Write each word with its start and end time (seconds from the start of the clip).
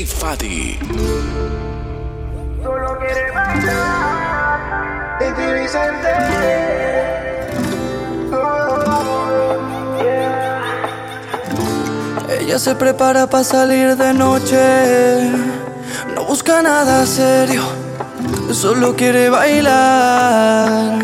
Fati. 0.00 0.78
Solo 2.62 2.98
quiere 2.98 3.30
bailar 3.30 4.58
oh, 8.32 8.78
Ella 12.40 12.58
se 12.58 12.74
prepara 12.74 13.26
para 13.26 13.44
salir 13.44 13.94
de 13.96 14.14
noche. 14.14 15.30
No 16.14 16.24
busca 16.24 16.62
nada 16.62 17.04
serio. 17.04 17.62
Solo 18.50 18.96
quiere 18.96 19.28
bailar. 19.28 21.00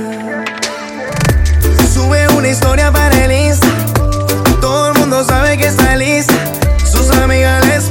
Sube 1.92 2.26
una 2.28 2.48
historia 2.48 2.90
para 2.90 3.22
el 3.22 3.32
Insta. 3.32 3.68
Todo 4.62 4.92
el 4.92 4.98
mundo 4.98 5.22
sabe 5.24 5.58
que 5.58 5.66
está 5.66 5.94
lista. 5.94 6.32
Sus 6.90 7.10
amigas 7.10 7.66
les 7.66 7.90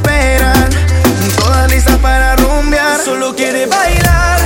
para 2.02 2.36
rumbear, 2.36 3.00
solo 3.04 3.36
quiere 3.36 3.66
bailar. 3.66 4.37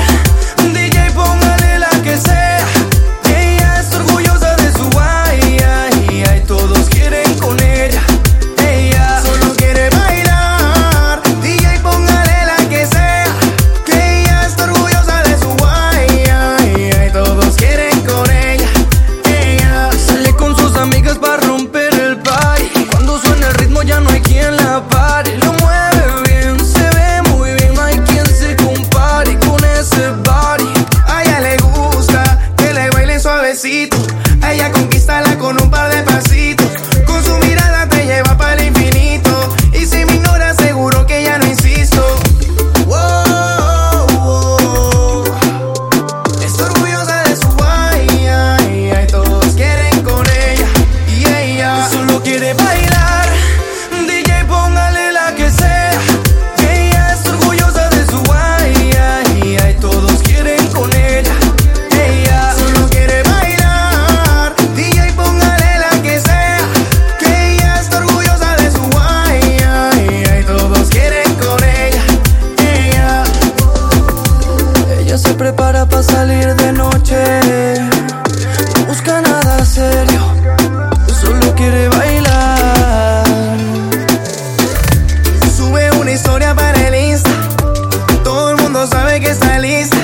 sabe 89.11 89.25
que 89.25 90.00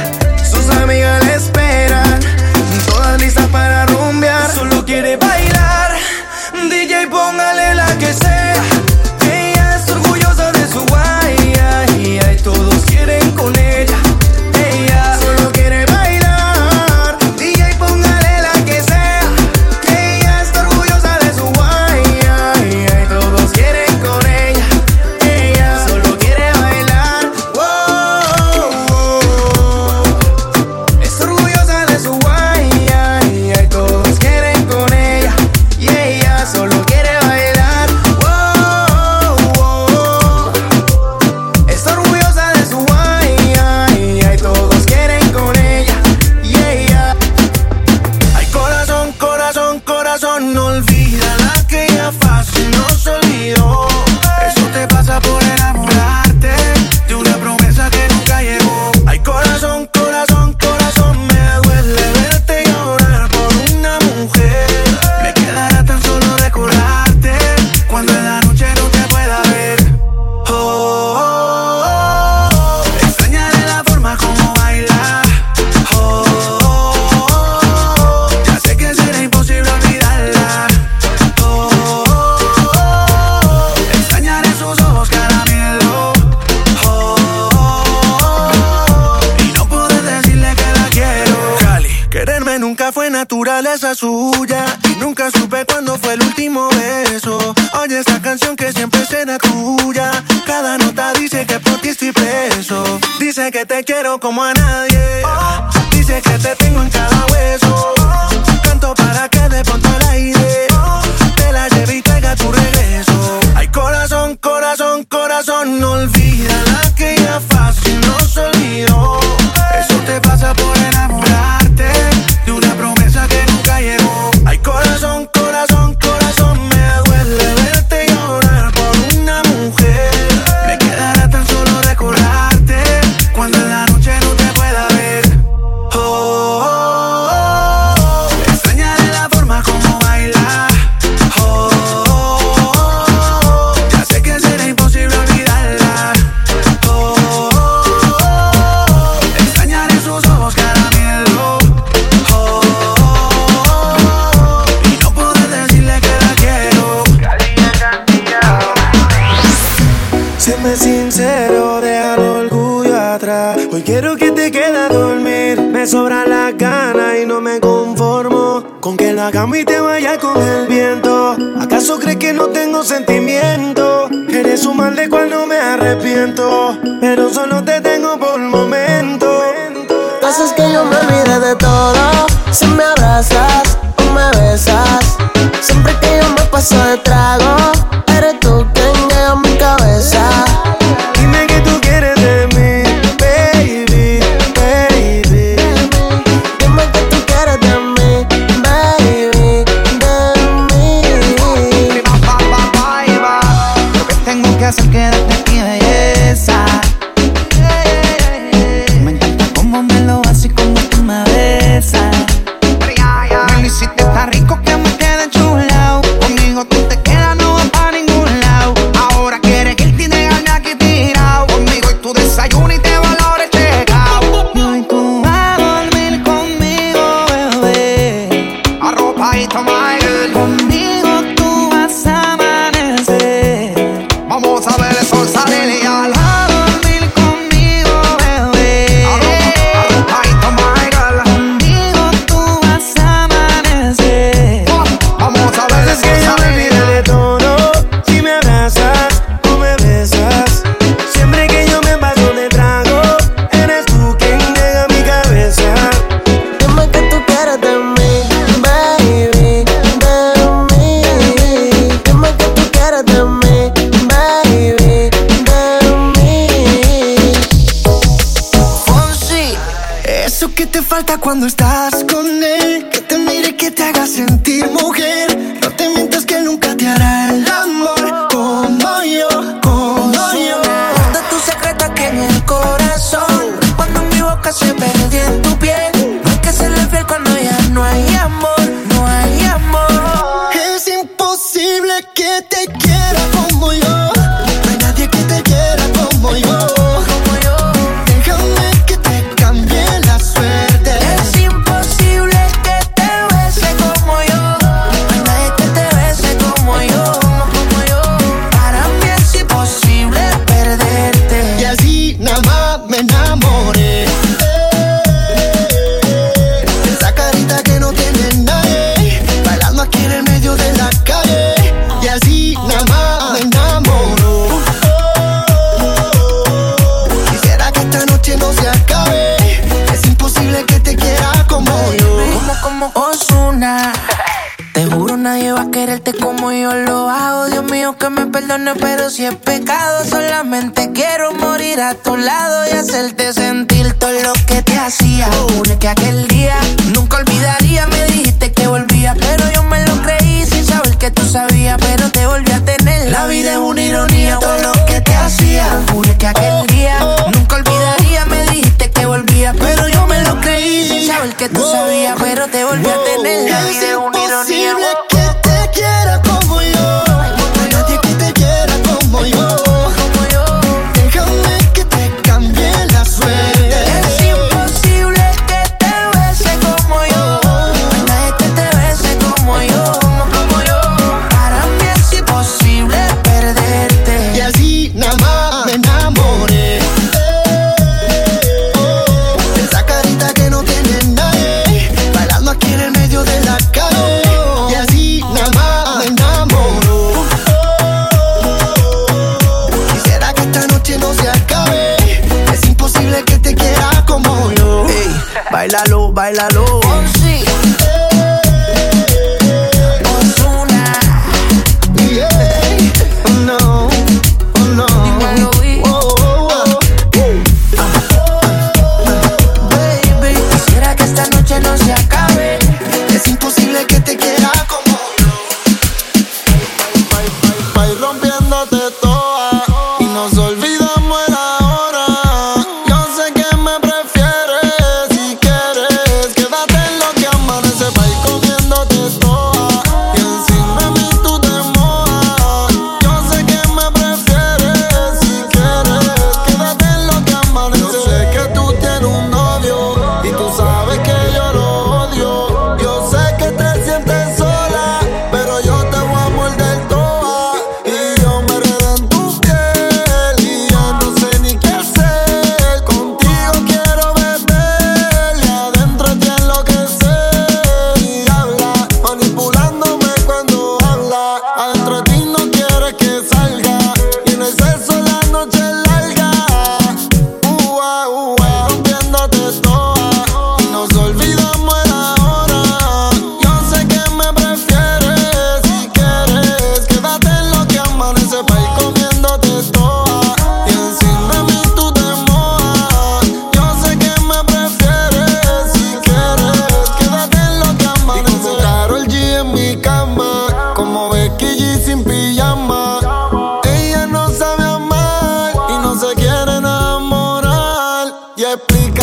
y 508.38 508.44
explica. 508.44 508.97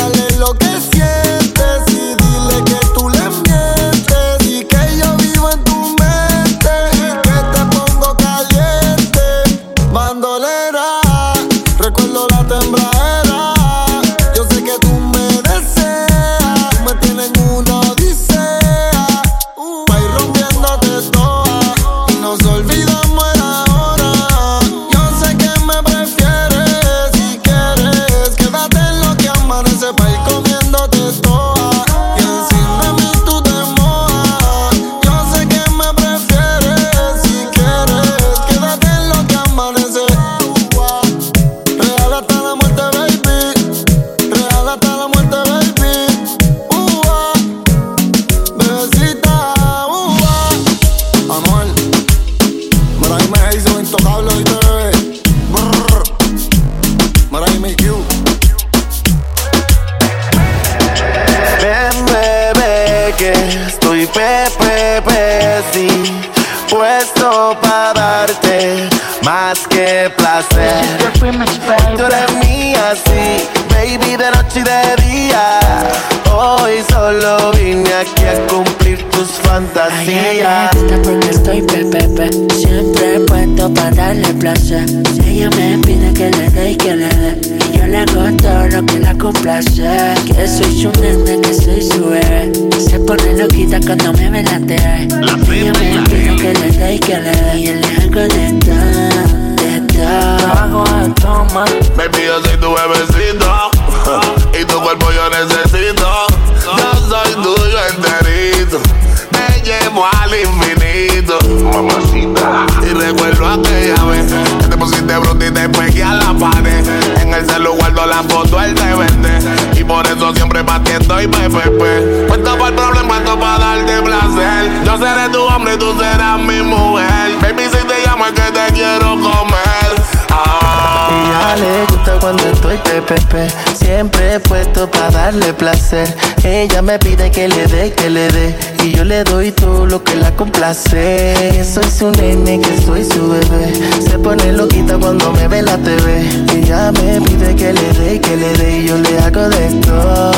Tú 125.78 125.98
serás 125.98 126.38
mi 126.38 126.62
mujer 126.62 127.36
Baby, 127.40 127.64
si 127.64 127.86
te 127.86 128.06
llamo 128.06 128.26
es 128.26 128.32
que 128.32 128.50
te 128.52 128.72
quiero 128.74 129.10
comer 129.20 129.84
Ah. 130.30 131.08
Ella 131.10 131.56
le 131.56 131.86
gusta 131.86 132.18
cuando 132.20 132.42
estoy 132.44 132.76
pepepe, 132.78 133.46
siempre 133.74 134.40
puesto 134.40 134.90
para 134.90 135.10
darle 135.10 135.52
placer. 135.52 136.12
Ella 136.42 136.82
me 136.82 136.98
pide 136.98 137.30
que 137.30 137.46
le 137.46 137.66
dé, 137.66 137.92
que 137.92 138.10
le 138.10 138.28
dé, 138.28 138.56
y 138.82 138.92
yo 138.92 139.04
le 139.04 139.22
doy 139.22 139.52
todo 139.52 139.86
lo 139.86 140.02
que 140.02 140.16
la 140.16 140.34
complace. 140.34 141.34
Que 141.52 141.64
soy 141.64 141.88
su 141.90 142.10
nene, 142.10 142.60
que 142.60 142.80
soy 142.82 143.04
su 143.04 143.28
bebé. 143.28 143.72
Se 144.02 144.18
pone 144.18 144.52
loquita 144.52 144.98
cuando 144.98 145.30
me 145.32 145.46
ve 145.46 145.62
la 145.62 145.76
TV. 145.78 146.28
Ella 146.56 146.90
me 146.92 147.20
pide 147.20 147.54
que 147.54 147.72
le 147.72 147.92
dé, 147.92 148.20
que 148.20 148.36
le 148.36 148.52
dé, 148.54 148.78
y 148.80 148.88
yo 148.88 148.98
le 148.98 149.18
hago 149.20 149.48
de 149.48 149.68
todo, 149.82 150.32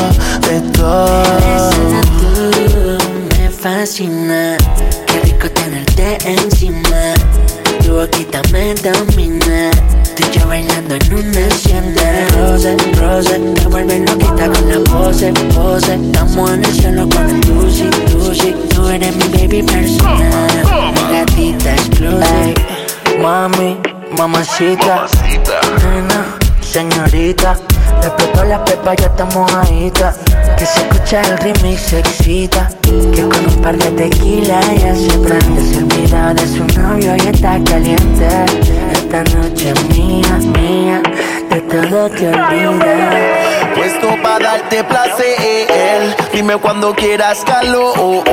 de 0.47 0.61
todo. 0.71 2.36
Fascina. 3.67 4.57
Qué 5.07 5.19
rico 5.21 5.49
tenerte 5.51 6.17
encima. 6.23 7.13
Tu 7.83 7.91
boquita 7.93 8.41
me 8.51 8.73
domina. 8.75 9.71
Tú 10.15 10.23
y 10.23 10.37
yo 10.37 10.47
bailando 10.47 10.95
en 10.95 11.13
una 11.13 11.47
hacienda. 11.47 12.01
Rose, 12.37 12.77
rose, 12.95 13.39
me 13.39 13.67
vuelve 13.67 13.99
loquita 13.99 14.45
con 14.53 14.69
la 14.69 14.79
pose, 14.89 15.33
pose. 15.53 15.95
Estamos 15.95 16.51
en 16.51 16.63
el 16.63 16.73
cielo 16.73 17.09
con 17.09 17.29
el 17.29 17.41
Lucy, 17.41 17.89
Lucy. 18.13 18.55
Tú 18.73 18.87
eres 18.87 19.15
mi 19.15 19.27
baby 19.37 19.61
personal. 19.63 20.93
Mi 20.95 21.13
gatita 21.13 21.73
exclusive. 21.73 22.53
Mami, 23.21 23.77
mamacita, 24.17 25.07
nena, 25.83 26.37
señorita. 26.61 27.57
Explotó 28.03 28.43
la 28.45 28.63
pepa, 28.63 28.93
ya 28.95 29.07
estamos 29.07 29.51
ahí. 29.53 29.91
Que 30.57 30.65
se 30.65 30.79
escucha 30.79 31.21
el 31.21 31.37
remix, 31.37 31.81
se 31.81 31.99
excita. 31.99 32.69
Que 32.81 33.21
con 33.21 33.45
un 33.47 33.61
par 33.61 33.77
de 33.77 33.91
tequila 33.91 34.59
ya 34.75 34.95
se 34.95 35.17
prende. 35.19 35.61
Se 35.61 35.83
olvida 35.83 36.33
de 36.33 36.47
su 36.47 36.65
novio 36.79 37.15
y 37.15 37.27
está 37.27 37.61
caliente. 37.63 38.27
Esta 38.93 39.23
noche 39.35 39.71
es 39.71 39.97
mía, 39.97 40.39
mía. 40.53 41.01
Todo 41.61 42.09
te. 42.09 42.31
Puesto 43.75 44.07
para 44.21 44.57
darte 44.57 44.83
placer. 44.83 46.15
Dime 46.31 46.57
cuando 46.57 46.93
quieras 46.93 47.43
calor. 47.45 48.23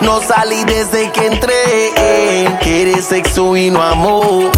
No 0.00 0.20
salí 0.20 0.62
desde 0.64 1.10
que 1.10 1.26
entré. 1.26 2.54
Quieres 2.60 3.06
sexo 3.06 3.56
y 3.56 3.70
no 3.70 3.82
amor. 3.82 4.52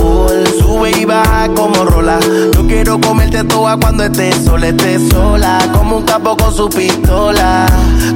Sube 0.59 0.91
y 0.91 1.05
baja 1.05 1.49
como 1.55 1.85
rola. 1.85 2.19
Yo 2.55 2.67
quiero 2.67 3.01
comerte 3.01 3.45
toda 3.45 3.79
cuando 3.79 4.05
estés 4.05 4.37
sola. 4.45 4.69
Estés 4.69 5.09
sola 5.09 5.59
como 5.73 5.99
un 5.99 6.03
capo 6.03 6.37
con 6.37 6.55
su 6.55 6.69
pistola. 6.69 7.67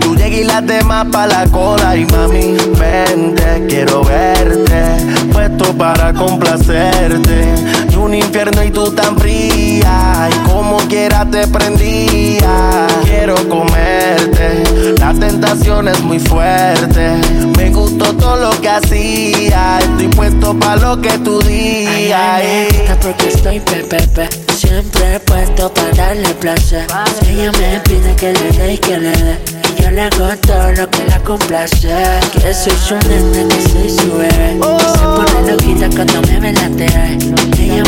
Tú 0.01 0.15
llegas 0.15 0.41
y 0.41 0.45
las 0.45 0.67
demás 0.67 1.07
pa' 1.11 1.27
la 1.27 1.47
cola. 1.47 1.97
Y 1.97 2.05
mami, 2.07 2.57
vente, 2.79 3.65
quiero 3.69 4.05
verte. 4.05 4.83
Puesto 5.33 5.73
para 5.75 6.13
complacerte 6.13 7.76
un 8.07 8.15
infierno 8.15 8.63
y 8.63 8.71
tú 8.71 8.93
tan 8.93 9.19
fría. 9.19 10.29
Y 10.31 10.49
como 10.49 10.79
quiera 10.89 11.29
te 11.29 11.47
prendía. 11.49 12.87
Quiero 13.03 13.35
comerte. 13.49 14.95
La 15.01 15.13
tentación 15.13 15.89
es 15.89 16.01
muy 16.03 16.21
fuerte. 16.21 17.17
Me 17.57 17.71
gustó 17.71 18.15
todo 18.15 18.37
lo 18.37 18.61
que 18.61 18.69
hacía. 18.69 19.81
Estoy 19.81 20.09
puesto 20.09 20.57
pa' 20.57 20.77
lo 20.77 21.01
que 21.01 21.19
tú 21.19 21.41
digas. 21.43 22.43
porque 23.03 23.29
estoy 23.29 23.61
pepepe 23.61 24.29
Siempre 24.57 25.21
puesto 25.21 25.73
para 25.75 25.91
darle 25.91 26.29
placer. 26.35 26.87
Si 27.21 27.33
ella 27.33 27.53
me 27.53 27.81
pide 27.81 28.15
que 28.17 28.33
le 28.33 28.51
dé 28.53 28.75
y 28.75 28.79
que 28.79 28.99
le 28.99 29.11
dé. 29.11 29.39
Y 29.77 29.83
yo 29.83 29.91
le 29.91 30.03
hago 30.03 30.29
todo 30.47 30.73
lo 30.73 30.89
que 30.91 31.05
la 31.07 31.19
complace. 31.21 31.89
Que 32.33 32.55
soy 32.55 32.73
su 32.73 32.95
nena, 33.09 33.49
que 33.49 33.69
soy 33.69 33.91
su 33.91 34.17
bebé. 34.17 34.59
Se 34.93 35.05
pone 35.05 35.53
loquita 35.53 35.91
cuando 35.95 36.23
me 36.23 36.41
ve 36.41 36.49
en 36.49 36.55
la 36.55 36.69
TV 36.71 37.19
Ella 37.59 37.83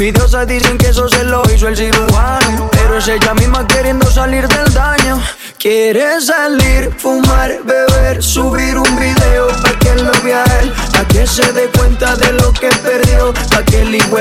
Envidiosas 0.00 0.46
dicen 0.46 0.78
que 0.78 0.88
eso 0.88 1.06
se 1.10 1.24
lo 1.24 1.42
hizo 1.54 1.68
el 1.68 1.76
cirujano. 1.76 2.70
Pero 2.72 2.96
es 2.96 3.06
ella 3.06 3.34
misma 3.34 3.66
queriendo 3.66 4.10
salir 4.10 4.48
del 4.48 4.72
daño. 4.72 5.22
Quiere 5.58 6.18
salir, 6.22 6.90
fumar, 6.96 7.60
beber, 7.64 8.22
subir 8.22 8.78
un 8.78 8.96
video 8.96 9.48
pa' 9.48 9.78
que 9.78 9.90
él 9.90 10.02
lo 10.02 10.12
vea 10.22 10.42
él, 10.62 10.72
pa' 10.94 11.04
que 11.04 11.26
se 11.26 11.52
dé 11.52 11.68
cuenta 11.76 12.16
de 12.16 12.32
lo 12.32 12.50
que 12.50 12.70
perdió, 12.82 13.34
pa' 13.50 13.62
que 13.62 13.82
el 13.82 13.94
hijo 13.94 14.16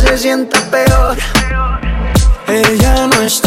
se 0.00 0.16
sienta 0.16 0.60
peor. 0.70 1.16
Ella 2.46 3.08
no 3.08 3.22
está 3.22 3.45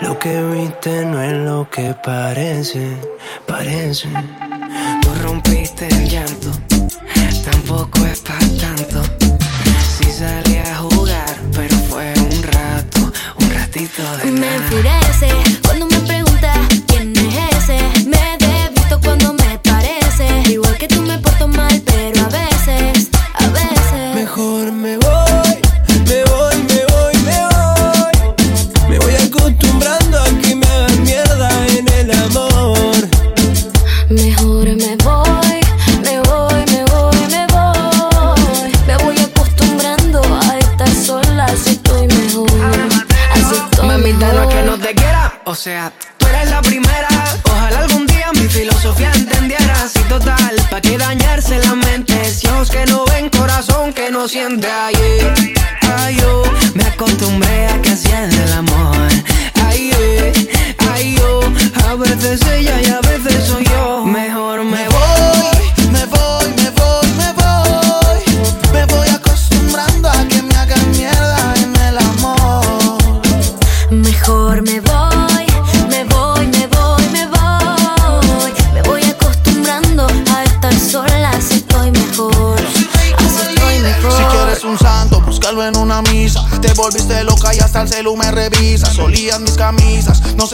Lo 0.00 0.18
que 0.18 0.42
viste 0.42 1.04
no 1.04 1.20
es 1.22 1.32
lo 1.32 1.68
que 1.70 1.94
parece, 1.94 2.96
parece. 3.46 4.08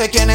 sé 0.09 0.30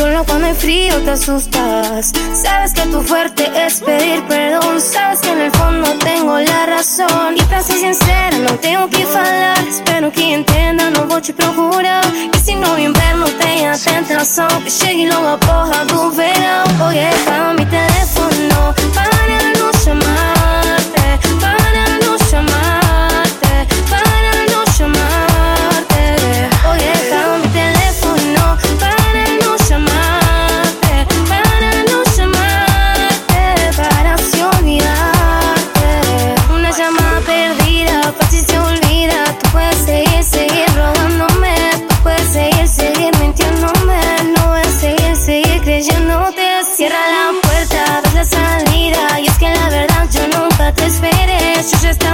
Solo 0.00 0.24
cuando 0.24 0.46
hay 0.46 0.54
frío 0.54 0.94
te 1.04 1.10
asustas. 1.10 2.10
Sabes 2.32 2.72
que 2.72 2.86
tu 2.86 3.02
fuerte 3.02 3.52
es 3.54 3.82
pedir 3.82 4.24
perdón. 4.26 4.80
Sabes 4.80 5.20
que 5.20 5.28
en 5.28 5.40
el 5.42 5.50
fondo 5.50 5.90
tengo 5.98 6.38
la 6.38 6.64
razón. 6.64 7.34
E 7.36 7.44
para 7.44 7.62
ser 7.62 7.76
sincera, 7.76 8.34
não 8.38 8.56
tenho 8.56 8.86
o 8.86 8.88
que 8.88 9.04
falar. 9.04 9.62
Espero 9.68 10.10
que 10.10 10.22
entenda, 10.22 10.88
não 10.88 11.06
vou 11.06 11.20
te 11.20 11.34
procurar. 11.34 12.00
E 12.34 12.38
se 12.38 12.56
no 12.56 12.78
inverno 12.78 13.26
tenha 13.42 13.76
tentação, 13.76 14.48
que 14.64 14.70
chegue 14.70 15.06
logo 15.06 15.34
a 15.34 15.36
porra 15.36 15.84
do 15.84 16.10
verão. 16.12 16.64
Oye, 16.88 17.10
para 17.26 17.52
mi 17.52 17.66
teléfono, 17.66 18.74
para 18.94 19.60
não 19.60 19.70
chamar. 19.84 20.39
just 51.78 52.09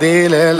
dile 0.00 0.50
el 0.50 0.59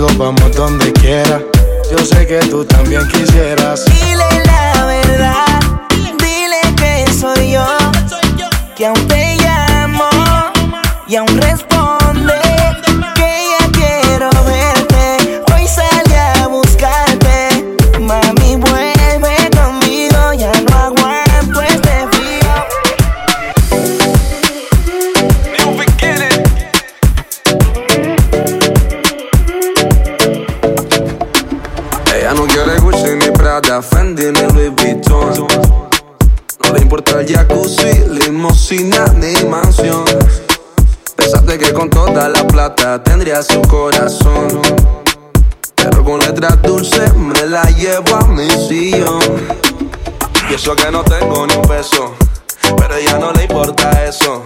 Vamos 0.00 0.56
donde 0.56 0.90
quiera. 0.94 1.42
Yo 1.90 1.98
sé 1.98 2.26
que 2.26 2.38
tú 2.48 2.64
también 2.64 3.06
quisieras. 3.08 3.84
Dile 3.84 4.24
la 4.46 4.86
verdad, 4.86 5.60
dile 6.18 6.60
que 6.76 7.12
soy 7.12 7.52
yo, 7.52 7.66
que 8.74 8.86
aún 8.86 9.06
te 9.06 9.36
llamo 9.36 10.08
y 11.06 11.16
aún 11.16 11.36
responde 11.36 11.71
Importa 36.92 37.20
el 37.20 37.26
jacuzzi, 37.26 38.04
limosina 38.06 39.06
ni 39.16 39.32
mansión. 39.48 40.04
Pensaste 41.16 41.56
que 41.56 41.72
con 41.72 41.88
toda 41.88 42.28
la 42.28 42.46
plata 42.46 43.02
tendría 43.02 43.42
su 43.42 43.62
corazón. 43.62 44.60
Pero 45.74 46.04
con 46.04 46.20
letras 46.20 46.60
dulces 46.60 47.16
me 47.16 47.46
la 47.46 47.62
llevo 47.70 48.14
a 48.16 48.28
mi 48.28 48.46
sillón. 48.68 49.22
Y 50.50 50.52
eso 50.52 50.76
que 50.76 50.90
no 50.90 51.02
tengo 51.02 51.46
ni 51.46 51.54
un 51.54 51.62
peso, 51.62 52.12
pero 52.76 52.92
a 52.92 52.98
ella 52.98 53.16
no 53.18 53.32
le 53.32 53.44
importa 53.44 54.04
eso. 54.04 54.44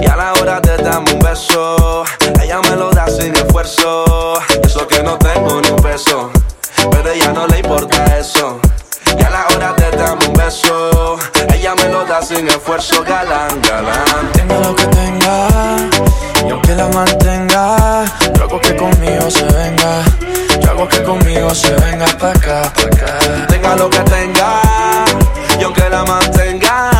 Y 0.00 0.06
a 0.06 0.16
la 0.16 0.32
hora 0.40 0.60
de 0.60 0.78
darme 0.78 1.12
un 1.12 1.18
beso, 1.18 2.04
ella 2.42 2.58
me 2.70 2.74
lo 2.74 2.90
da 2.90 3.06
sin 3.06 3.36
esfuerzo. 3.36 4.40
Y 4.48 4.66
Eso 4.66 4.88
que 4.88 5.02
no 5.02 5.18
tengo 5.18 5.60
ni 5.60 5.68
un 5.68 5.82
peso, 5.82 6.30
pero 6.90 7.10
a 7.10 7.12
ella 7.12 7.32
no 7.34 7.46
le 7.48 7.58
importa 7.58 8.18
eso. 8.18 8.58
Y 9.18 9.22
a 9.22 9.30
la 9.30 9.46
hora 9.54 9.72
de 9.74 9.96
darme 9.96 10.26
un 10.26 10.32
beso, 10.34 11.18
ella 11.52 11.74
me 11.74 11.88
lo 11.88 12.04
da 12.04 12.22
sin 12.22 12.46
esfuerzo, 12.48 13.02
galán, 13.02 13.60
galán. 13.62 14.32
Tenga 14.32 14.58
lo 14.60 14.74
que 14.74 14.86
tenga, 14.86 15.46
y 16.46 16.50
aunque 16.50 16.74
la 16.74 16.88
mantenga, 16.88 18.04
yo 18.36 18.44
hago 18.44 18.60
que 18.60 18.76
conmigo 18.76 19.30
se 19.30 19.44
venga. 19.44 20.02
Yo 20.60 20.70
hago 20.70 20.88
que 20.88 21.02
conmigo 21.02 21.54
se 21.54 21.74
venga 21.74 22.06
pa' 22.18 22.30
acá, 22.30 22.72
pa' 22.74 22.82
acá. 22.82 23.46
Tenga 23.48 23.76
lo 23.76 23.88
que 23.90 24.00
tenga, 24.00 24.62
y 25.58 25.64
aunque 25.64 25.88
la 25.88 26.04
mantenga, 26.04 26.90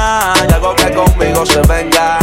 y 0.48 0.52
hago 0.52 0.74
que 0.74 0.92
conmigo 0.92 1.46
se 1.46 1.60
venga. 1.62 2.18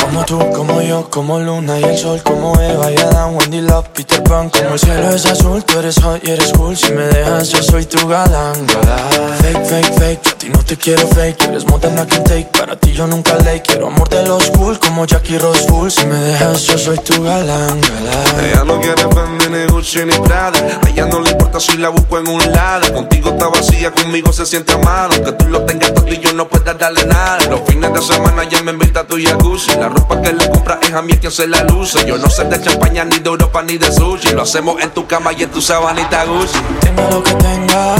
Como 0.00 0.24
tú, 0.24 0.38
como 0.52 0.80
yo, 0.82 1.10
como 1.10 1.38
Luna 1.38 1.78
y 1.80 1.84
el 1.84 1.98
sol, 1.98 2.22
como 2.22 2.58
Eva 2.60 2.90
y 2.90 2.96
Adán, 2.96 3.34
Wendy 3.36 3.60
Love, 3.60 3.88
Peter 3.88 4.22
Pan. 4.22 4.50
Como 4.50 4.74
el 4.74 4.78
cielo 4.78 5.10
es 5.10 5.26
azul, 5.26 5.64
tú 5.64 5.78
eres 5.78 6.00
hot 6.02 6.20
y 6.26 6.30
eres 6.30 6.52
cool. 6.52 6.76
Si 6.76 6.92
me 6.92 7.02
dejas, 7.02 7.48
yo 7.50 7.62
soy 7.62 7.84
tu 7.86 8.06
galán, 8.06 8.66
galán. 8.66 9.38
Fake, 9.40 9.64
fake, 9.64 9.94
fake, 9.98 10.22
yo 10.22 10.30
a 10.30 10.38
ti 10.38 10.48
no 10.48 10.64
te 10.64 10.76
quiero 10.76 11.06
fake. 11.08 11.42
Eres 11.44 11.66
more 11.66 11.80
than 11.80 11.98
I 11.98 12.06
can 12.08 12.24
take, 12.24 12.48
para 12.58 12.76
ti 12.76 12.92
yo 12.92 13.06
nunca 13.06 13.34
late. 13.36 13.62
Quiero 13.62 13.88
amor 13.88 14.08
de 14.08 14.26
los 14.26 14.50
cool, 14.50 14.78
como 14.78 15.06
Jackie 15.06 15.38
Rose 15.38 15.66
Full. 15.68 15.90
Si 15.90 16.06
me 16.06 16.16
dejas, 16.16 16.62
yo 16.62 16.78
soy 16.78 16.98
tu 16.98 17.22
galán, 17.22 17.80
galán. 17.80 18.44
Ella 18.44 18.64
no 18.64 18.80
quiere 18.80 19.02
Fendi 19.14 19.48
ni 19.48 19.66
Gucci 19.66 20.04
ni 20.04 20.12
Prada 20.18 20.58
A 20.58 20.88
ella 20.88 21.06
no 21.06 21.20
le 21.20 21.30
importa 21.30 21.60
si 21.60 21.76
la 21.76 21.88
busco 21.88 22.18
en 22.18 22.28
un 22.28 22.40
lado 22.52 22.92
Contigo 22.92 23.30
está 23.30 23.48
vacía, 23.48 23.90
conmigo 23.90 24.32
se 24.32 24.46
siente 24.46 24.72
amado 24.72 25.22
Que 25.22 25.32
tú 25.32 25.46
lo 25.48 25.64
tengas 25.64 25.94
todo 25.94 26.08
y 26.08 26.18
yo 26.18 26.32
no 26.32 26.48
pueda 26.48 26.74
darle 26.74 27.03
Los 27.50 27.60
fines 27.66 27.92
de 27.92 28.00
semana 28.00 28.44
ya 28.44 28.62
me 28.62 28.72
invita 28.72 29.00
a 29.00 29.06
tu 29.06 29.16
jacuzzi. 29.18 29.76
La 29.78 29.88
ropa 29.88 30.20
que 30.22 30.32
le 30.32 30.48
compras 30.48 30.78
es 30.82 30.92
a 30.92 31.02
mí 31.02 31.12
quien 31.14 31.30
se 31.30 31.46
la 31.46 31.62
luce. 31.64 32.04
Yo 32.06 32.16
no 32.16 32.30
sé 32.30 32.44
de 32.44 32.60
champaña, 32.60 33.04
ni 33.04 33.18
de 33.18 33.28
Europa, 33.28 33.62
ni 33.62 33.76
de 33.76 33.92
sushi. 33.92 34.30
Lo 34.30 34.42
hacemos 34.42 34.80
en 34.80 34.90
tu 34.90 35.06
cama 35.06 35.32
y 35.32 35.42
en 35.42 35.50
tu 35.50 35.60
sabanita 35.60 36.24
Gucci. 36.24 36.58
Tenga 36.80 37.10
lo 37.10 37.22
que 37.22 37.34
tenga, 37.34 37.94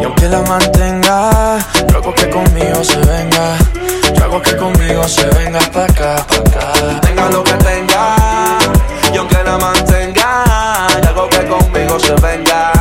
y 0.00 0.04
aunque 0.04 0.28
la 0.28 0.42
mantenga, 0.42 1.58
yo 1.88 1.98
hago 1.98 2.14
que 2.14 2.28
conmigo 2.30 2.82
se 2.82 2.98
venga. 2.98 3.56
Yo 4.16 4.24
hago 4.24 4.42
que 4.42 4.56
conmigo 4.56 5.06
se 5.08 5.26
venga 5.26 5.60
pa' 5.72 5.84
acá, 5.84 6.26
pa' 6.26 6.36
acá. 6.36 7.00
Tenga 7.00 7.30
lo 7.30 7.44
que 7.44 7.54
tenga, 7.54 8.16
y 9.12 9.16
aunque 9.16 9.42
la 9.44 9.58
mantenga 9.58 10.44
Y 11.02 11.06
hago 11.06 11.28
que 11.28 11.46
conmigo 11.46 11.98
se 12.00 12.14
venga. 12.14 12.72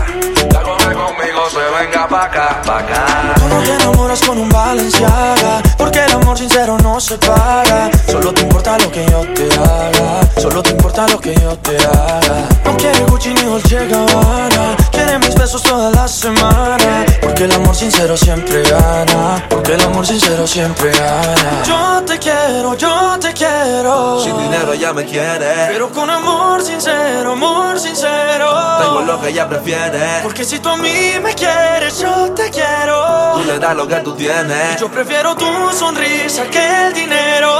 Y 0.51 0.55
hago 0.55 0.77
que 0.77 0.85
conmigo 0.85 1.49
se 1.51 1.83
venga 1.83 2.07
pa' 2.07 2.25
acá, 2.25 2.61
pa' 2.65 2.79
acá 2.79 3.38
no 3.59 3.65
te 3.65 3.73
enamoras 3.73 4.21
con 4.21 4.37
un 4.37 4.49
Valenciaga 4.49 5.61
Porque 5.77 6.03
el 6.03 6.11
amor 6.13 6.37
sincero 6.37 6.77
no 6.81 6.99
se 6.99 7.17
paga. 7.17 7.89
Solo 8.07 8.33
te 8.33 8.41
importa 8.41 8.77
lo 8.77 8.91
que 8.91 9.05
yo 9.05 9.21
te 9.33 9.49
haga 9.53 10.41
Solo 10.41 10.63
te 10.63 10.71
importa 10.71 11.07
lo 11.07 11.19
que 11.19 11.35
yo 11.35 11.57
te 11.57 11.77
haga. 11.77 12.47
No 12.63 12.77
quiere 12.77 12.99
Gucci 13.05 13.33
ni 13.33 13.41
Dolce 13.41 13.87
Gabbana 13.87 14.75
Quiere 14.91 15.19
mis 15.19 15.35
besos 15.35 15.61
toda 15.63 15.89
la 15.91 16.07
semana. 16.07 17.05
Porque 17.21 17.45
el 17.45 17.51
amor 17.51 17.75
sincero 17.75 18.15
siempre 18.15 18.63
gana 18.63 19.43
Porque 19.49 19.73
el 19.73 19.81
amor 19.81 20.05
sincero 20.05 20.47
siempre 20.47 20.91
gana. 20.91 21.63
Yo 21.65 22.03
te 22.05 22.17
quiero, 22.17 22.75
yo 22.75 23.17
te 23.19 23.33
quiero. 23.33 24.23
Sin 24.23 24.37
dinero 24.37 24.73
ella 24.73 24.93
me 24.93 25.05
quiere. 25.05 25.67
Pero 25.71 25.89
con 25.89 26.09
amor 26.09 26.61
sincero, 26.61 27.33
amor 27.33 27.79
sincero. 27.79 28.49
Tengo 28.79 29.01
lo 29.01 29.21
que 29.21 29.29
ella 29.29 29.47
prefiere. 29.47 30.21
Porque 30.23 30.43
si 30.43 30.59
tú 30.59 30.69
a 30.69 30.77
mí 30.77 31.13
me 31.21 31.33
quieres, 31.33 31.99
yo 31.99 32.31
te 32.31 32.49
quiero 32.49 33.48
le 33.49 33.59
das 33.59 33.75
lo 33.75 33.87
que 33.87 33.95
tú 33.97 34.13
tienes 34.15 34.79
Yo 34.79 34.89
prefiero 34.89 35.35
tu 35.35 35.45
sonrisa 35.73 36.43
que 36.45 36.87
el 36.87 36.93
dinero. 36.93 37.51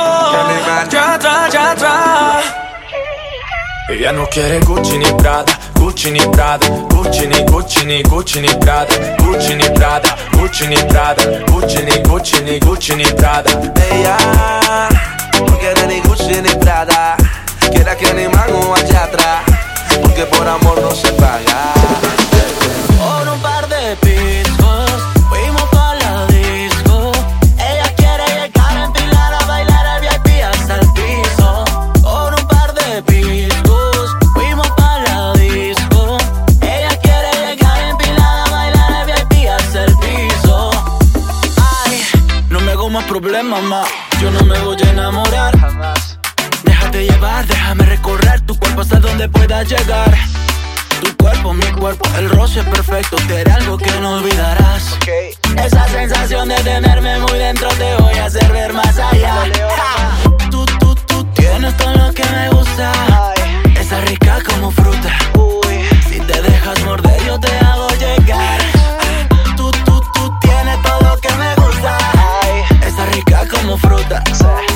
Ya 0.90 1.14
atrás, 1.14 1.52
ya 1.52 1.72
atrás. 1.72 2.46
Ella 3.90 4.12
no 4.12 4.28
quiere 4.28 4.60
Gucci 4.60 4.98
ni 5.00 5.12
Prada, 5.14 5.52
Gucci 5.74 6.12
ni 6.12 6.20
Prada, 6.20 6.68
Gucci 6.94 7.26
ni 7.28 7.44
Gucci 7.44 7.86
ni 7.86 8.04
Gucci 8.04 8.40
ni 8.40 8.50
Prada, 8.50 8.94
Gucci 9.18 9.56
ni 9.56 9.64
Prada, 9.72 10.16
Gucci 10.34 10.68
ni 10.68 10.76
Prada, 10.76 11.24
Gucci 11.52 11.82
ni 11.84 11.98
Gucci 12.08 12.40
ni 12.44 12.60
Gucci 12.60 12.94
ni 12.96 13.06
Prada. 13.14 13.50
Ella 13.92 14.16
no 15.40 15.58
quiere 15.58 15.88
ni 15.88 16.02
Gucci 16.02 16.40
ni 16.42 16.56
Prada 16.64 17.16
Quiere 17.72 17.96
que 17.98 18.14
ni 18.14 18.28
mango 18.28 18.76
allá 18.76 19.04
atrás 19.06 19.42
Porque 20.02 20.26
por 20.26 20.48
amor 20.48 20.80
no 20.82 20.92
se 20.92 21.12
paga 21.14 21.74
Por 23.00 23.28
un 23.34 23.40
par 23.42 23.68
de 23.68 23.96
piscos, 23.98 24.49
más 43.22 43.64
más. 43.64 43.88
Yo 44.22 44.32
no 44.32 44.42
me 44.46 44.58
voy 44.60 44.78
a 44.82 44.90
enamorar 44.92 45.60
jamás. 45.60 46.18
Déjate 46.64 47.06
llevar, 47.06 47.46
déjame 47.46 47.86
recorrer 47.86 48.40
tu 48.42 48.58
cuerpo 48.58 48.82
hasta 48.82 49.00
donde 49.00 49.28
puedas 49.28 49.68
llegar. 49.68 50.18
Tu 51.02 51.16
cuerpo, 51.18 51.54
mi 51.54 51.66
cuerpo, 51.74 52.08
el 52.18 52.30
roce 52.30 52.64
perfecto, 52.64 53.18
te 53.28 53.42
haré 53.42 53.52
algo 53.52 53.78
que 53.78 53.92
no 54.00 54.16
olvidarás. 54.16 54.98
Esa 55.58 55.88
sensación 55.90 56.48
de 56.48 56.56
tenerme 56.64 57.20
muy 57.20 57.38
dentro 57.38 57.68
te 57.70 57.96
voy 58.02 58.14
a 58.14 58.26
hacer 58.26 58.50
ver 58.54 58.72
más 58.74 58.98
allá. 58.98 59.36
Ja. 59.76 60.50
Tú, 60.50 60.66
tú, 60.80 60.96
tú 61.06 61.24
tienes 61.34 61.76
todo 61.76 61.94
lo 61.96 62.14
que 62.14 62.24
me 62.24 62.50
gusta. 62.52 63.34
Esa 63.80 64.00
rica 64.02 64.40
como 64.48 64.72
fruta. 64.72 65.14
Si 66.10 66.20
te 66.22 66.42
dejas 66.42 66.82
morder, 66.86 67.22
yo 67.26 67.38
te 67.38 67.52
hago 67.66 67.90
llegar. 68.00 68.60
Tú, 69.58 69.70
tú, 69.84 70.02
tú 70.14 70.34
tienes 70.40 70.82
todo 70.84 71.02
lo 71.02 71.18
que 71.18 71.30
me 71.32 71.50
gusta. 71.50 71.59
Esa 73.82 73.96
rica 73.96 74.00
como 74.00 74.10
fruta. 74.10 74.24
Si 74.34 74.69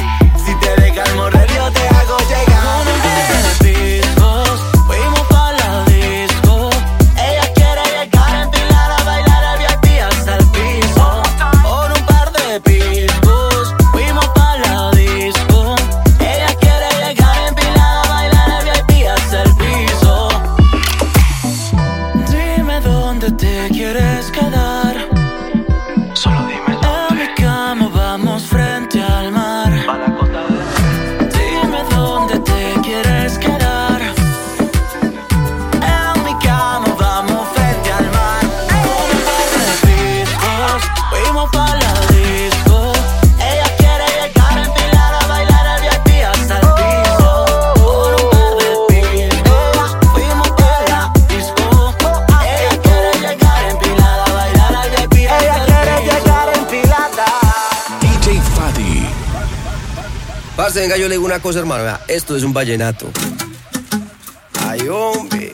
una 61.34 61.42
cosa, 61.42 61.60
hermano. 61.60 61.84
vea, 61.84 62.00
esto 62.10 62.36
es 62.38 62.44
un 62.44 62.54
vallenato. 62.54 63.10
Ay, 64.68 64.88
hombre. 64.88 65.52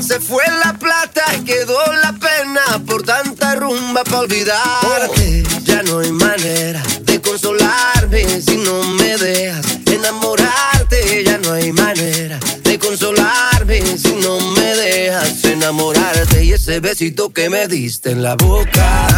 Se 0.00 0.20
fue 0.20 0.44
la 0.64 0.72
plata 0.74 1.24
y 1.36 1.42
quedó 1.42 1.78
la 2.00 2.12
pena 2.12 2.80
por 2.86 3.02
tanta 3.02 3.56
rumba 3.56 4.04
para 4.04 4.20
olvidarte. 4.20 5.42
Ya 5.64 5.82
no 5.82 5.98
hay 5.98 6.12
manera 6.12 6.80
de 7.02 7.20
consolarme 7.20 8.40
si 8.40 8.58
no 8.58 8.84
me 8.84 9.16
dejas 9.16 9.66
enamorarte. 9.86 11.24
Ya 11.24 11.38
no 11.38 11.54
hay 11.54 11.72
manera 11.72 12.38
de 12.62 12.78
consolarme 12.78 13.82
si 13.98 14.12
no 14.22 14.38
me 14.52 14.76
dejas 14.76 15.42
enamorarte. 15.44 16.44
Y 16.44 16.52
ese 16.52 16.78
besito 16.78 17.32
que 17.32 17.50
me 17.50 17.66
diste 17.66 18.12
en 18.12 18.22
la 18.22 18.36
boca 18.36 19.08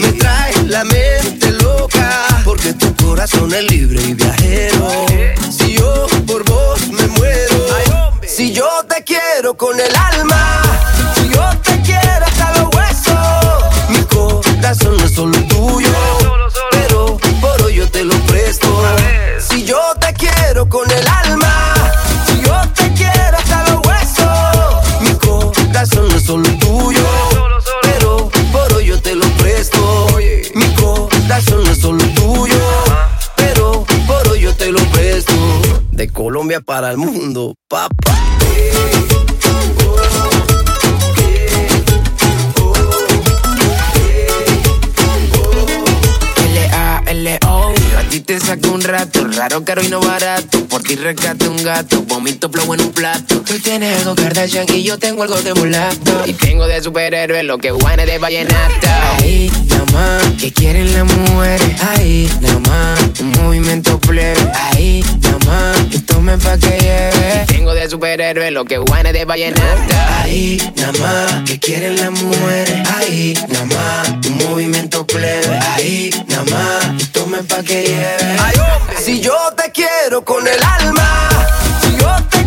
me 0.00 0.12
trae 0.12 0.62
la 0.66 0.84
mente 0.84 1.50
loca. 1.50 2.27
Porque 2.68 2.86
tu 2.86 3.06
corazón 3.06 3.54
es 3.54 3.70
libre 3.70 4.02
y 4.02 4.12
viajero. 4.12 5.06
Si 5.50 5.74
yo 5.74 6.06
por 6.26 6.44
vos 6.44 6.86
me 6.88 7.06
muero. 7.06 8.12
Si 8.26 8.52
yo 8.52 8.68
te 8.86 9.02
quiero 9.04 9.56
con 9.56 9.80
el 9.80 9.96
alma, 9.96 10.67
para 36.68 36.90
el 36.90 36.98
mundo, 36.98 37.54
papá. 37.66 38.14
L-A-L-O 46.36 47.74
A 47.96 48.02
ti 48.10 48.20
te 48.20 48.38
saco 48.38 48.68
un 48.72 48.82
rato 48.82 49.26
Raro, 49.26 49.64
caro 49.64 49.82
y 49.82 49.88
no 49.88 50.00
barato. 50.00 50.62
Por 50.66 50.82
ti 50.82 50.96
rescate 50.96 51.48
un 51.48 51.56
gato 51.64 52.02
Vomito 52.02 52.50
flow 52.50 52.74
en 52.74 52.82
un 52.82 52.92
plato. 52.92 53.40
Tú 53.40 53.58
tienes 53.60 54.00
algo 54.00 54.14
Kardashian 54.14 54.66
Y 54.74 54.82
yo 54.82 54.98
tengo 54.98 55.22
algo 55.22 55.40
de 55.40 55.54
mulato. 55.54 56.24
Y 56.26 56.34
tengo 56.34 56.66
de 56.66 56.82
superhéroe 56.82 57.44
Lo 57.44 57.56
que 57.56 57.70
guane 57.70 58.04
de 58.04 58.18
vallenato 58.18 58.88
Ahí, 59.18 59.50
nada 59.68 59.84
más 59.94 60.22
Que 60.38 60.52
quieren 60.52 60.92
las 60.92 61.04
mujeres. 61.04 61.82
Ahí, 61.82 62.30
nada 62.42 62.58
más 62.58 63.20
Un 63.20 63.30
movimiento 63.42 63.98
plebe. 64.00 64.52
Ahí, 64.54 65.02
nada 65.22 65.38
más 65.46 65.78
Y 65.90 65.98
tome 66.28 66.38
pa' 66.38 66.58
que 66.58 66.78
lleve. 66.78 67.46
Tengo 67.46 67.74
de 67.74 67.88
superhéroe 67.88 68.50
Lo 68.50 68.64
que 68.64 68.78
guane 68.78 69.12
de 69.12 69.24
vallenato. 69.24 69.94
Ahí, 70.20 70.58
nada 70.76 70.92
más 71.00 71.42
Que 71.44 71.58
quieren 71.58 71.96
las 71.96 72.10
mujeres 72.10 72.88
Ahí, 72.98 73.34
nada 73.48 73.64
más 73.64 74.08
Un 74.26 74.38
movimiento 74.50 75.06
plebe. 75.06 75.58
Ahí, 75.74 76.10
nada 76.28 76.44
más 76.44 77.02
Y 77.02 77.06
tome 77.06 77.38
pa' 77.44 77.62
que 77.62 77.82
lleve. 77.82 78.38
Si 78.98 79.20
yo 79.20 79.36
te 79.56 79.70
quiero 79.72 80.22
con 80.24 80.46
el 80.46 80.62
alma, 80.62 81.30
si 81.80 81.96
yo 81.96 82.16
te 82.30 82.37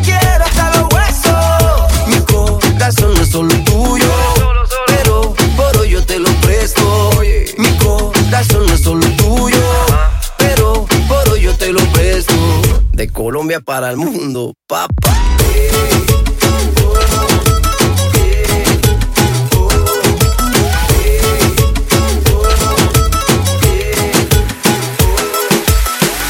De 13.02 13.10
Colombia 13.10 13.60
para 13.60 13.90
el 13.90 13.98
mundo, 13.98 14.54
papá. 14.68 15.18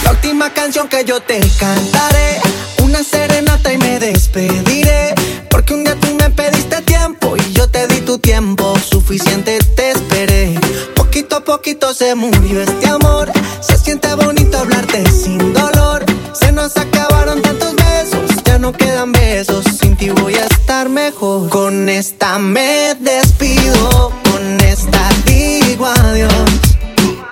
La 0.06 0.12
última 0.12 0.54
canción 0.54 0.88
que 0.88 1.04
yo 1.04 1.20
te 1.20 1.42
cantaré, 1.60 2.40
una 2.82 3.04
serenata 3.04 3.74
y 3.74 3.78
me 3.78 4.00
despediré. 4.00 5.14
Porque 5.50 5.74
un 5.74 5.84
día 5.84 6.00
tú 6.00 6.16
me 6.16 6.30
pediste 6.30 6.82
tiempo 6.84 7.36
y 7.36 7.52
yo 7.52 7.68
te 7.68 7.86
di 7.88 8.00
tu 8.00 8.18
tiempo, 8.18 8.80
suficiente 8.80 9.60
te 9.76 9.92
esperé. 9.92 10.58
Poquito 10.96 11.36
a 11.36 11.44
poquito 11.44 11.94
se 11.94 12.16
murió 12.16 12.62
este 12.62 12.88
amor, 12.88 13.30
se 13.60 13.78
siente 13.78 14.16
bonito 14.16 14.58
hablarte 14.58 15.04
sin 15.12 15.52
dolor. 15.52 16.06
Se 16.34 16.52
nos 16.52 16.76
acabaron 16.78 17.42
tantos 17.42 17.76
besos, 17.76 18.44
ya 18.46 18.58
no 18.58 18.72
quedan 18.72 19.12
besos, 19.12 19.66
sin 19.80 19.96
ti 19.98 20.10
voy 20.10 20.36
a 20.36 20.46
estar 20.46 20.88
mejor. 20.90 21.50
Con 21.50 21.90
esta 21.90 22.40
me 22.40 22.96
despido, 23.00 24.14
con 24.30 24.62
esta 24.62 25.10
digo 25.26 25.86
adiós. 25.86 26.32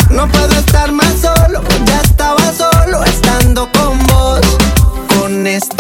No 0.10 0.28
puedo 0.28 0.54
estar 0.54 0.92
más 0.92 1.14
solo, 1.22 1.62
ya 1.86 2.02
estaba 2.02 2.52
solo 2.52 3.04
estando 3.06 3.70
con 3.72 3.98
vos. 4.08 4.42
Con 5.18 5.48
esta 5.48 5.79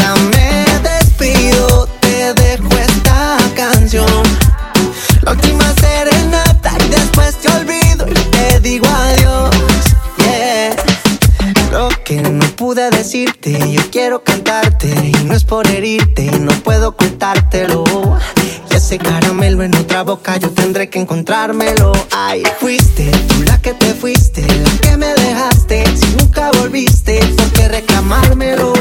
por 15.43 15.67
herirte, 15.67 16.31
no 16.39 16.51
puedo 16.63 16.89
ocultártelo. 16.89 17.83
Y 18.71 18.75
ese 18.75 18.97
caramelo 18.97 19.63
en 19.63 19.75
otra 19.75 20.03
boca 20.03 20.37
yo 20.37 20.49
tendré 20.51 20.89
que 20.89 20.99
encontrármelo. 20.99 21.91
Ay, 22.11 22.43
fuiste 22.59 23.11
tú 23.27 23.43
la 23.43 23.61
que 23.61 23.73
te 23.73 23.93
fuiste, 23.93 24.41
la 24.41 24.81
que 24.81 24.97
me 24.97 25.13
dejaste. 25.13 25.83
Si 25.97 26.15
nunca 26.17 26.51
volviste, 26.59 27.19
¿por 27.37 27.51
qué 27.51 27.67
reclamármelo? 27.67 28.73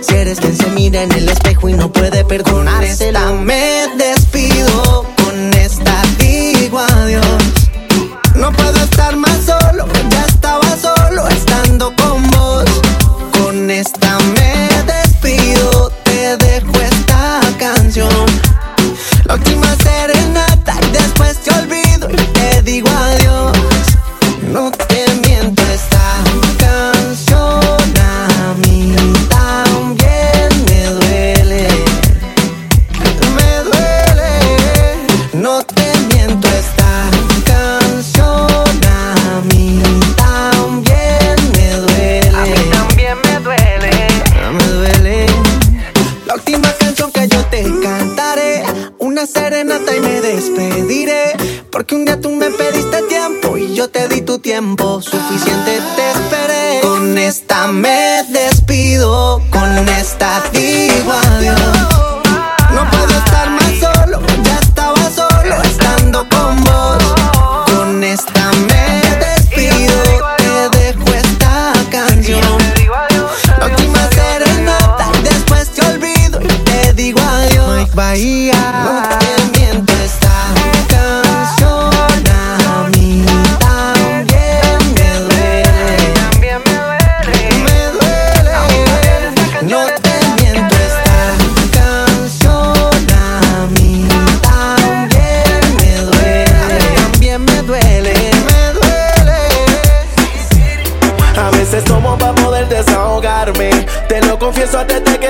Si 0.00 0.14
eres 0.14 0.40
quien 0.40 0.56
se 0.56 0.70
mira 0.70 1.02
en 1.02 1.12
el 1.12 1.28
espejo 1.28 1.68
y 1.68 1.74
no 1.74 1.92
puede 1.92 2.24
esta 2.82 3.32
me 3.32 3.86
despido, 3.96 4.17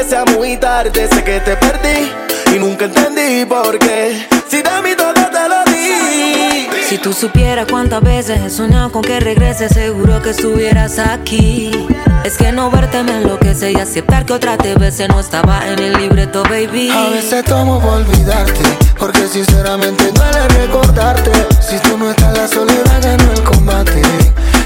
sea 0.09 0.24
muy 0.24 0.56
tarde. 0.56 1.09
Sé 1.12 1.22
que 1.22 1.40
te 1.40 1.56
perdí 1.56 2.11
y 2.54 2.59
nunca 2.59 2.86
entendí 2.86 3.44
por 3.44 3.78
qué. 3.78 4.26
Si 4.48 4.62
de 4.62 4.82
mí 4.82 4.90
todo 4.96 5.12
te 5.12 5.48
lo 5.48 5.64
di. 5.70 6.68
Si 6.88 6.96
tú 6.96 7.12
supieras 7.12 7.66
cuántas 7.70 8.02
veces 8.02 8.40
he 8.40 8.48
soñado 8.48 8.90
con 8.90 9.02
que 9.02 9.20
regreses, 9.20 9.72
seguro 9.72 10.22
que 10.22 10.30
estuvieras 10.30 10.98
aquí. 10.98 11.86
Es 12.24 12.38
que 12.38 12.50
no 12.52 12.70
verte 12.70 13.02
me 13.02 13.18
enloquece 13.18 13.72
y 13.72 13.76
aceptar 13.76 14.24
que 14.24 14.32
otra 14.32 14.56
te 14.56 14.74
bese 14.74 15.06
no 15.09 15.20
estaba 15.20 15.68
en 15.68 15.78
el 15.78 15.92
libreto, 15.98 16.42
baby. 16.44 16.90
A 16.90 17.11
veces 17.11 17.44
tomo 17.44 17.78
por 17.78 17.94
olvidarte, 17.94 18.64
porque 18.98 19.28
sinceramente 19.28 20.11
duele 20.12 20.48
recordarte. 20.48 21.30
Si 21.61 21.78
tú 21.80 21.98
no 21.98 22.11
estás, 22.11 22.36
la 22.36 22.48
soledad 22.48 23.02
ganó 23.02 23.32
el 23.32 23.42
combate. 23.42 24.02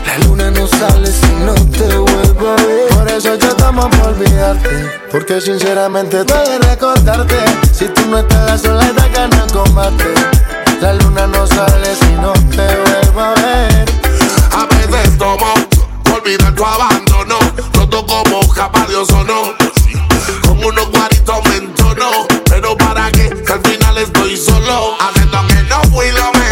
La 0.07 0.27
luna 0.27 0.51
no 0.53 0.67
sale 0.69 1.09
si 1.09 1.33
no 1.45 1.55
te 1.55 2.02
por 3.91 4.09
olvidarte, 4.09 5.01
porque 5.11 5.41
sinceramente 5.41 6.25
duele 6.25 6.59
recordarte. 6.59 7.37
Si 7.73 7.87
tú 7.89 8.03
no 8.09 8.19
estás, 8.19 8.47
la 8.47 8.59
soledad 8.59 9.11
ganó 9.13 9.45
el 9.45 9.53
combate. 9.53 10.05
La 10.81 10.95
luna 10.95 11.27
no 11.27 11.47
sale 11.47 11.95
si 11.97 12.13
no 12.21 12.33
te 12.33 12.67
vuelvo 12.77 13.21
a 13.21 13.35
ver. 13.35 13.85
A 14.53 14.67
veces 14.67 15.19
tomo 15.19 15.55
olvidar 16.13 16.55
tu 16.55 16.65
abandono. 16.65 17.39
Roto 17.75 18.07
como 18.07 18.49
capa 18.53 18.87
de 18.87 18.97
ozono. 18.97 19.55
Con 20.43 20.65
unos 20.65 20.91
guaritos 20.91 21.45
me 21.49 21.57
entono. 21.57 22.27
Pero 22.47 22.77
para 22.77 23.11
qué, 23.13 23.31
que 23.31 23.53
al 23.53 23.61
final 23.61 23.99
estoy 23.99 24.37
solo. 24.37 24.97
Haciendo 25.01 25.47
que 25.49 25.63
no 25.65 25.83
fui 25.93 26.11
lo 26.11 26.33
mejor 26.33 26.52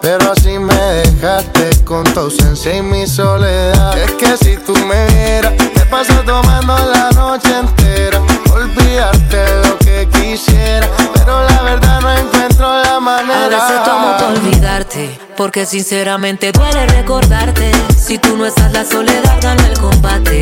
Pero 0.00 0.32
así 0.32 0.58
me 0.58 0.74
dejaste 0.74 1.84
con 1.84 2.04
tu 2.04 2.20
ausencia 2.20 2.76
y 2.76 2.82
mi 2.82 3.06
soledad. 3.06 3.98
Es 3.98 4.10
que 4.12 4.36
si 4.36 4.56
tú 4.56 4.74
me 4.86 5.06
vieras, 5.06 5.54
te 5.56 5.80
paso 5.86 6.14
tomando 6.24 6.76
la 6.92 7.10
noche 7.10 7.48
entera. 7.58 8.20
Olvidarte 8.52 9.44
lo 9.66 9.78
que 9.78 10.08
quisiera, 10.12 10.88
pero 11.14 11.42
la 11.48 11.62
verdad 11.62 12.00
no 12.00 12.12
encuentro 12.12 12.82
la 12.82 12.96
A 12.96 13.00
manera. 13.00 13.48
veces 13.48 13.84
tomo 13.84 14.16
olvidarte, 14.36 15.18
porque 15.36 15.66
sinceramente 15.66 16.52
duele 16.52 16.86
recordarte. 16.86 17.70
Si 17.96 18.18
tú 18.18 18.36
no 18.36 18.46
estás, 18.46 18.72
la 18.72 18.84
soledad 18.84 19.36
gana 19.42 19.66
el 19.66 19.78
combate. 19.78 20.40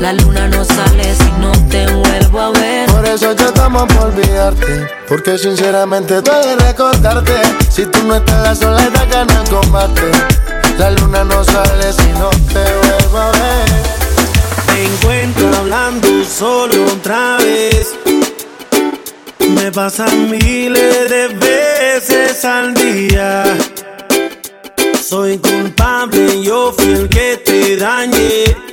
La 0.00 0.14
luna 0.14 0.48
no 0.48 0.64
sale 0.64 1.14
si 1.14 1.30
no 1.38 1.52
te 1.68 1.86
vuelvo 1.92 2.40
a 2.40 2.50
ver. 2.52 2.90
Por 2.90 3.04
eso 3.04 3.32
yo 3.36 3.52
tomo 3.52 3.86
por 3.86 4.06
olvidarte, 4.06 4.88
porque 5.06 5.36
sinceramente 5.36 6.22
duele 6.22 6.56
recordarte. 6.56 7.34
Si 7.68 7.84
tú 7.84 8.02
no 8.04 8.16
estás, 8.16 8.42
la 8.42 8.54
soledad 8.54 9.08
gana 9.10 9.42
el 9.42 9.50
combate. 9.50 10.10
La 10.78 10.90
luna 10.92 11.22
no 11.24 11.44
sale 11.44 11.92
si 11.92 12.08
no 12.18 12.30
te 12.30 12.64
vuelvo 12.88 13.18
a 13.18 13.30
ver. 13.32 13.68
Me 14.68 14.84
encuentro 14.86 15.54
hablando 15.58 16.24
solo 16.24 16.82
otra 16.94 17.36
vez. 17.36 17.94
Me 19.50 19.70
pasan 19.70 20.30
miles 20.30 21.10
de 21.10 21.28
veces 21.28 22.42
al 22.46 22.72
día. 22.72 23.44
Soy 25.06 25.36
culpable, 25.36 26.42
yo 26.42 26.72
fui 26.72 26.90
el 26.90 27.08
que 27.10 27.42
te 27.44 27.76
dañé. 27.76 28.69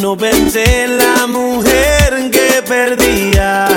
No 0.00 0.16
pensé 0.16 0.84
en 0.84 0.96
la 0.96 1.26
mujer 1.26 2.30
que 2.30 2.62
perdía. 2.66 3.68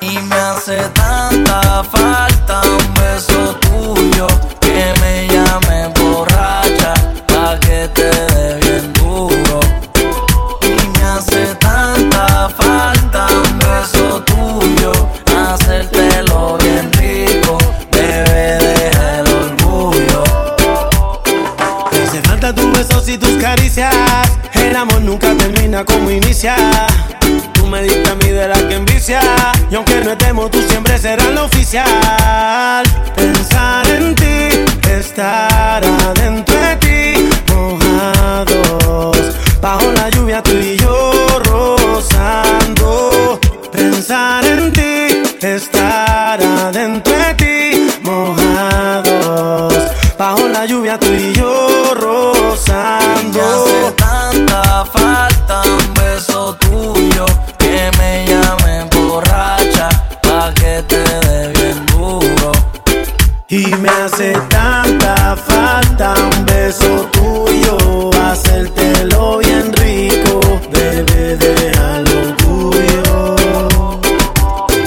Y 0.00 0.18
me 0.18 0.34
hace 0.36 0.76
tanta 0.94 1.84
falta 1.84 2.62
un 2.62 2.94
beso 2.94 3.54
tuyo 3.60 4.26
que 4.60 4.94
me 5.00 5.28
llame 5.28 5.88
borracha 5.98 6.94
pa' 7.26 7.58
que 7.60 7.88
te 7.94 8.10
dé 8.32 8.60
bien 8.62 8.92
duro. 8.94 9.60
Y 10.62 10.98
me 10.98 11.04
hace 11.04 11.54
tanta 11.56 12.48
falta 12.56 13.26
un 13.26 13.58
beso 13.58 14.22
tuyo, 14.22 14.92
hacértelo 15.36 16.56
bien 16.58 16.90
rico, 16.94 17.58
bebé 17.90 18.58
deja 18.58 19.18
el 19.20 19.28
orgullo. 19.28 20.22
Me 21.92 21.98
hace 22.02 22.22
falta 22.22 22.54
tus 22.54 22.72
besos 22.72 23.08
y 23.08 23.18
tus 23.18 23.36
caricias. 23.36 23.87
Nunca 25.08 25.34
termina 25.38 25.84
como 25.86 26.10
inicia. 26.10 26.54
Tú 27.54 27.66
me 27.66 27.82
diste 27.82 28.10
a 28.10 28.14
mí 28.16 28.28
de 28.28 28.46
la 28.46 28.68
que 28.68 28.74
envicia. 28.74 29.22
Y 29.70 29.74
aunque 29.74 30.02
no 30.04 30.10
estemos, 30.10 30.50
tú 30.50 30.60
siempre 30.68 30.98
serás 30.98 31.32
la 31.32 31.44
oficial. 31.44 32.84
Pensar 33.16 33.88
en 33.88 34.14
ti, 34.14 34.66
estar 34.86 35.82
adentro 35.82 36.54
de 36.60 36.76
ti, 36.76 37.26
mojados. 37.50 39.16
Bajo 39.62 39.90
la 39.92 40.10
lluvia 40.10 40.42
tú 40.42 40.52
y 40.52 40.76
yo 40.76 41.40
rozando. 41.44 43.40
Pensar 43.72 44.44
en 44.44 44.70
ti, 44.74 45.22
estar 45.40 46.38
adentro 46.42 47.14
de 47.16 47.34
ti, 47.34 47.88
mojados. 48.02 49.74
Bajo 50.18 50.46
la 50.48 50.66
lluvia 50.66 50.98
tú 50.98 51.06
y 51.06 51.32
yo 51.32 51.37
Y 63.58 63.66
me 63.78 63.88
hace 63.88 64.34
tanta 64.50 65.34
falta 65.34 66.14
un 66.14 66.46
beso 66.46 67.10
tuyo, 67.10 68.10
hacértelo 68.22 69.38
bien 69.38 69.72
rico, 69.72 70.60
bebé, 70.70 71.36
déjalo 71.36 72.36
tuyo. 72.36 73.98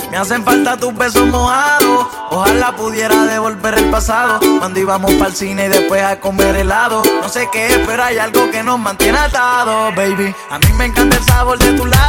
Me 0.09 0.15
hacen 0.15 0.41
falta 0.45 0.77
tus 0.77 0.95
besos 0.95 1.27
mojados. 1.27 2.07
Ojalá 2.29 2.73
pudiera 2.77 3.25
devolver 3.25 3.77
el 3.77 3.89
pasado. 3.89 4.39
Cuando 4.59 4.79
íbamos 4.79 5.11
para 5.15 5.31
el 5.31 5.35
cine 5.35 5.65
y 5.65 5.67
después 5.67 6.01
a 6.01 6.21
comer 6.21 6.55
helado. 6.55 7.03
No 7.21 7.27
sé 7.27 7.49
qué 7.51 7.83
pero 7.85 8.01
hay 8.05 8.19
algo 8.19 8.49
que 8.51 8.63
nos 8.63 8.79
mantiene 8.79 9.17
atados, 9.17 9.93
baby. 9.97 10.33
A 10.49 10.59
mí 10.59 10.67
me 10.77 10.85
encanta 10.85 11.17
el 11.17 11.23
sabor 11.25 11.59
de 11.59 11.73
tus 11.73 11.89
labios. 11.89 12.00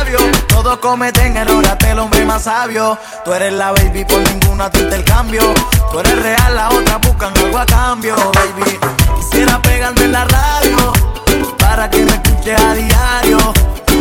Todos 0.72 0.90
cometen 0.90 1.36
errores, 1.36 1.68
hasta 1.68 1.90
el 1.90 1.98
hombre 1.98 2.24
más 2.24 2.44
sabio. 2.44 2.96
Tú 3.26 3.34
eres 3.34 3.52
la 3.52 3.72
baby, 3.72 4.06
por 4.06 4.22
ninguna 4.22 4.70
te 4.70 4.80
intercambio. 4.80 5.42
Tú 5.90 6.00
eres 6.00 6.22
real, 6.22 6.54
la 6.54 6.70
otra 6.70 6.96
buscan 6.96 7.36
algo 7.36 7.58
a 7.58 7.66
cambio, 7.66 8.16
baby. 8.16 8.78
Quisiera 9.18 9.60
pegarme 9.60 10.04
en 10.04 10.12
la 10.12 10.24
radio 10.24 10.92
para 11.58 11.90
que 11.90 11.98
me 11.98 12.12
escuches 12.12 12.58
a 12.58 12.74
diario. 12.74 13.52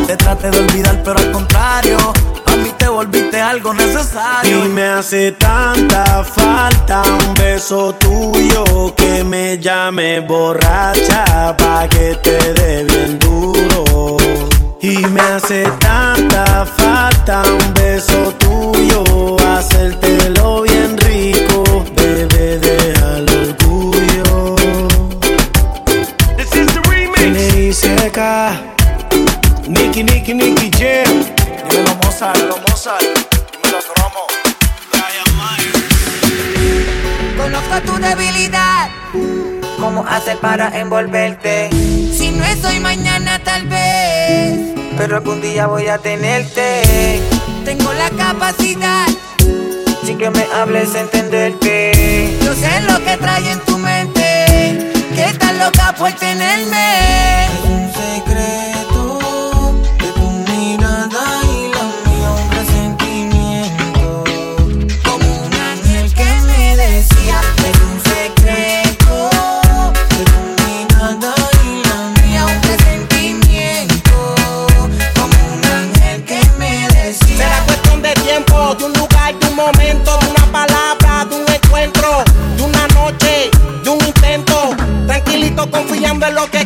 Te 0.08 0.16
trate 0.16 0.50
de 0.50 0.60
olvidar, 0.60 1.02
pero 1.04 1.20
al 1.20 1.32
contrario, 1.34 1.98
a 2.46 2.56
mí 2.56 2.72
te 2.78 2.88
volviste 2.88 3.42
algo 3.42 3.74
necesario. 3.74 4.64
Y 4.64 4.70
me 4.70 4.86
hace 4.86 5.34
tanta 5.34 6.24
falta 6.24 7.04
un 7.04 7.34
beso 7.34 7.94
tuyo 7.96 8.96
que 8.96 9.26
me 9.26 9.58
llame 9.58 10.22
borracha 10.22 11.54
pa' 11.58 11.90
que 11.90 12.16
te 12.24 12.54
dé 12.54 12.84
bien 12.86 13.20
duro. 13.20 14.16
Y 14.84 14.98
me 14.98 15.22
hace 15.22 15.64
tanta 15.80 16.66
falta 16.66 17.44
un 17.44 17.74
beso 17.76 18.34
tuyo, 18.40 19.38
hacértelo 19.40 20.64
bien 20.64 20.98
rico, 20.98 21.86
bebé, 21.96 22.58
deja 22.58 23.18
el 23.18 23.30
orgullo. 23.30 24.56
This 26.36 26.52
is 26.56 26.66
the 26.74 26.82
remix. 26.90 27.84
Nicky, 29.68 30.02
Nicky, 30.02 30.34
Nicky 30.34 30.72
Jam. 30.72 31.26
Dímelo 31.70 31.96
Mozart, 32.04 32.38
dímelo 32.38 32.58
Mozart, 32.68 33.06
dímelo 33.52 33.80
Cromo. 33.94 34.26
Conozco 37.38 37.82
tu 37.86 38.00
debilidad 38.00 38.90
cómo 39.82 40.06
hacer 40.08 40.38
para 40.38 40.80
envolverte. 40.80 41.70
Si 41.72 42.30
no 42.32 42.46
es 42.46 42.64
hoy, 42.64 42.80
mañana 42.80 43.40
tal 43.44 43.68
vez. 43.68 44.76
Pero 44.96 45.18
algún 45.18 45.42
día 45.42 45.66
voy 45.66 45.88
a 45.88 45.98
tenerte. 45.98 47.20
Tengo 47.66 47.92
la 47.94 48.10
capacidad. 48.12 49.08
Sin 50.06 50.20
que 50.20 50.30
me 50.30 50.46
hables, 50.54 50.94
entenderte. 50.94 52.38
Yo 52.44 52.54
sé 52.54 52.82
lo 52.82 53.04
que 53.04 53.18
trae 53.18 53.52
en 53.52 53.60
tu 53.62 53.78
mente. 53.80 54.92
Que 55.16 55.26
estás 55.26 55.56
loca 55.58 55.96
por 55.98 56.12
tenerme. 56.14 56.78
Hay 56.78 57.60
un 57.66 57.92
secreto 57.92 58.81
sigo 85.62 85.72
confiando 85.72 86.28
en 86.28 86.36
lo 86.36 86.50
que 86.50 86.66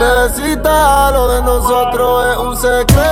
Bebecita, 0.00 1.10
lo 1.12 1.28
de 1.28 1.42
nosotros 1.42 2.26
es 2.26 2.36
un 2.36 2.56
secreto. 2.56 3.09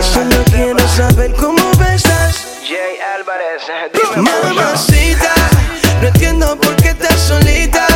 Solo 0.00 0.44
quiero 0.46 0.88
saber 0.88 1.32
cómo 1.34 1.70
besas. 1.78 2.60
Jay 2.66 2.98
Álvarez, 3.16 3.62
Mamacita, 4.16 5.34
no 6.00 6.08
entiendo 6.08 6.56
por 6.56 6.74
qué 6.76 6.90
estás 6.90 7.18
solita. 7.20 7.95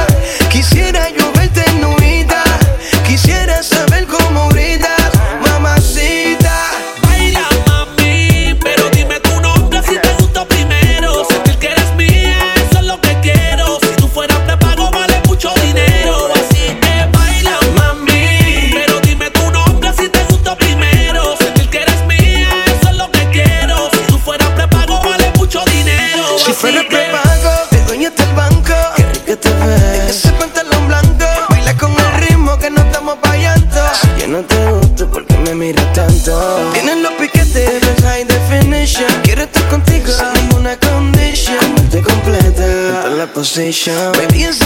conversation. 43.60 44.12
Baby, 44.12 44.44
it's 44.44 44.59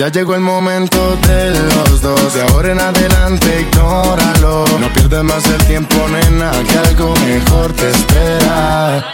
Ya 0.00 0.08
llegó 0.08 0.34
el 0.34 0.40
momento 0.40 1.18
de 1.28 1.50
los 1.50 2.00
dos. 2.00 2.32
De 2.32 2.40
ahora 2.40 2.72
en 2.72 2.80
adelante, 2.80 3.66
ignóralo. 3.68 4.64
No 4.80 4.90
pierdas 4.94 5.22
más 5.22 5.44
el 5.44 5.62
tiempo, 5.66 5.94
nena, 6.08 6.52
que 6.66 6.78
algo 6.88 7.14
mejor 7.16 7.70
te 7.74 7.90
espera. 7.90 9.04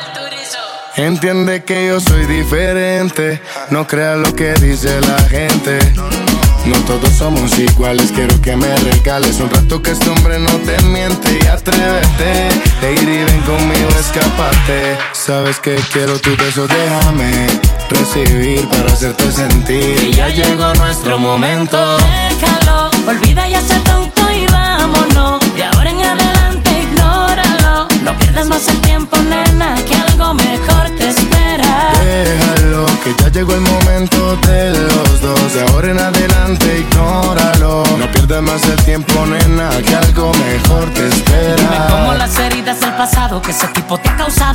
Entiende 0.94 1.64
que 1.64 1.88
yo 1.88 1.98
soy 1.98 2.24
diferente. 2.26 3.42
No 3.70 3.84
creas 3.84 4.16
lo 4.16 4.32
que 4.32 4.54
dice 4.54 5.00
la 5.00 5.18
gente. 5.28 5.76
No 6.66 6.76
todos 6.86 7.10
somos 7.14 7.58
iguales, 7.58 8.12
quiero 8.14 8.40
que 8.40 8.54
me 8.54 8.72
regales 8.76 9.40
un 9.40 9.50
rato 9.50 9.82
que 9.82 9.90
este 9.90 10.08
hombre 10.08 10.38
no 10.38 10.52
te 10.58 10.80
miente 10.84 11.36
y 11.42 11.46
atrévete. 11.48 12.48
De 12.80 12.92
ir 12.92 13.08
y 13.08 13.24
ven 13.24 13.40
conmigo, 13.40 13.88
escaparte. 13.98 14.96
Sabes 15.14 15.58
que 15.58 15.74
quiero 15.92 16.16
tu 16.20 16.30
beso, 16.36 16.68
déjame 16.68 17.75
recibir 17.90 18.66
para 18.68 18.92
hacerte 18.92 19.30
sentir. 19.32 20.02
Y 20.02 20.12
ya 20.12 20.28
llegó 20.28 20.72
nuestro 20.74 21.18
momento. 21.18 21.78
Déjalo, 22.30 22.90
olvida 23.06 23.48
ya 23.48 23.60
ser 23.60 23.82
tonto 23.84 24.22
y 24.32 24.46
vámonos. 24.46 25.40
De 25.54 25.64
ahora 25.64 25.90
en 25.90 26.00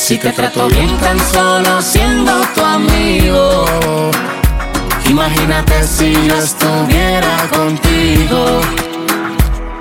Si 0.00 0.18
te 0.18 0.32
trato 0.32 0.66
bien 0.66 0.96
tan 0.96 1.18
solo 1.32 1.80
siendo 1.82 2.32
tu 2.54 2.64
amigo. 2.64 4.10
Imagínate 5.08 5.86
si 5.86 6.12
yo 6.26 6.36
estuviera 6.36 7.46
contigo. 7.54 8.60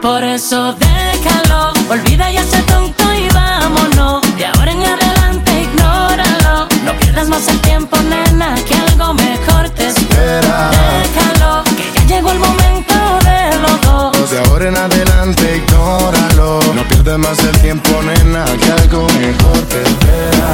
Por 0.02 0.24
eso 0.24 0.74
déjalo, 0.74 1.72
olvida 1.90 2.30
ya 2.32 2.44
ser 2.44 2.64
tonto 2.66 3.12
y 3.14 3.28
vámonos. 3.30 4.22
De 4.38 4.46
ahora 4.46 4.72
en 4.72 4.84
adelante 4.84 5.62
ignóralo. 5.62 6.68
No 6.84 6.94
pierdas 7.00 7.28
más 7.30 7.48
el 7.48 7.60
tiempo, 7.62 7.98
nena, 8.02 8.54
que 8.68 8.76
algo 8.76 9.14
mejor 9.14 9.70
te 9.70 9.88
espera. 9.88 10.70
Déjalo, 11.02 11.64
que 11.64 11.92
ya 11.94 12.06
llegó 12.16 12.32
el 12.32 12.40
momento 12.40 12.89
de 13.20 13.60
los 13.60 13.82
dos. 13.82 14.32
De 14.32 14.40
ahora 14.40 14.68
en 14.70 14.78
adelante, 14.78 15.58
ignóralo. 15.58 16.60
No 16.76 16.84
pierdas 16.88 17.18
más 17.18 17.40
el 17.40 17.58
tiempo, 17.60 17.90
nena, 18.02 18.46
que 18.46 18.72
algo 18.72 19.08
mejor 19.20 19.58
te 19.70 19.82
espera. 19.82 20.50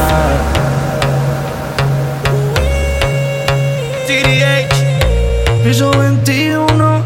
TDH, 4.07 5.63
piso 5.63 5.91
21, 5.91 7.03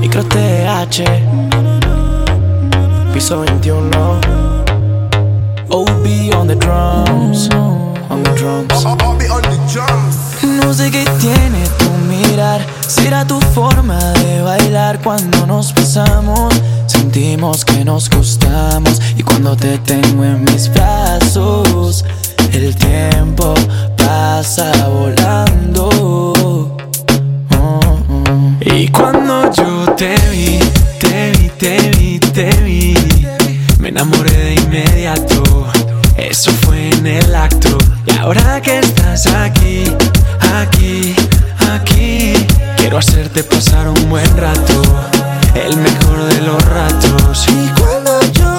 micro 0.00 0.24
TH, 0.24 1.04
piso 3.12 3.40
21. 3.40 4.20
OB 5.72 6.34
on 6.34 6.48
the 6.48 6.56
drums, 6.56 7.48
on 8.10 8.22
the 8.22 8.30
drums. 8.34 8.84
No 10.42 10.74
sé 10.74 10.90
qué 10.90 11.04
tiene 11.20 11.64
tu 11.78 11.90
mirar, 12.08 12.60
será 12.86 13.24
tu 13.24 13.40
forma 13.54 13.98
de 14.14 14.42
bailar 14.42 15.00
cuando 15.00 15.46
nos 15.46 15.72
besamos. 15.72 16.52
Sentimos 16.86 17.64
que 17.64 17.84
nos 17.84 18.10
gustamos 18.10 19.00
y 19.16 19.22
cuando 19.22 19.56
te 19.56 19.78
tengo 19.78 20.24
en 20.24 20.44
mis 20.44 20.68
brazos, 20.72 22.04
el 22.52 22.74
tiempo 22.76 23.54
pasa 23.96 24.72
volando. 24.88 25.88
Oh, 26.00 26.76
oh. 27.58 27.96
Y 28.60 28.88
cuando 28.88 29.52
yo 29.52 29.92
te 29.96 30.16
vi, 30.30 30.58
te 30.98 31.32
vi, 31.32 31.48
te 31.58 31.90
vi, 31.96 32.18
te 32.18 32.50
vi, 32.62 32.94
me 33.78 33.88
enamoré 33.88 34.36
de 34.36 34.54
inmediato. 34.54 35.29
Eso 36.30 36.52
fue 36.64 36.90
en 36.90 37.08
el 37.08 37.34
acto. 37.34 37.76
Y 38.06 38.16
ahora 38.18 38.62
que 38.62 38.78
estás 38.78 39.26
aquí, 39.26 39.82
aquí, 40.54 41.12
aquí, 41.72 42.32
quiero 42.76 42.98
hacerte 42.98 43.42
pasar 43.42 43.88
un 43.88 44.08
buen 44.08 44.36
rato. 44.36 44.80
El 45.56 45.76
mejor 45.76 46.22
de 46.26 46.40
los 46.42 46.64
ratos. 46.66 47.48
Y 47.48 47.68
cuando 47.80 48.20
yo 48.32 48.49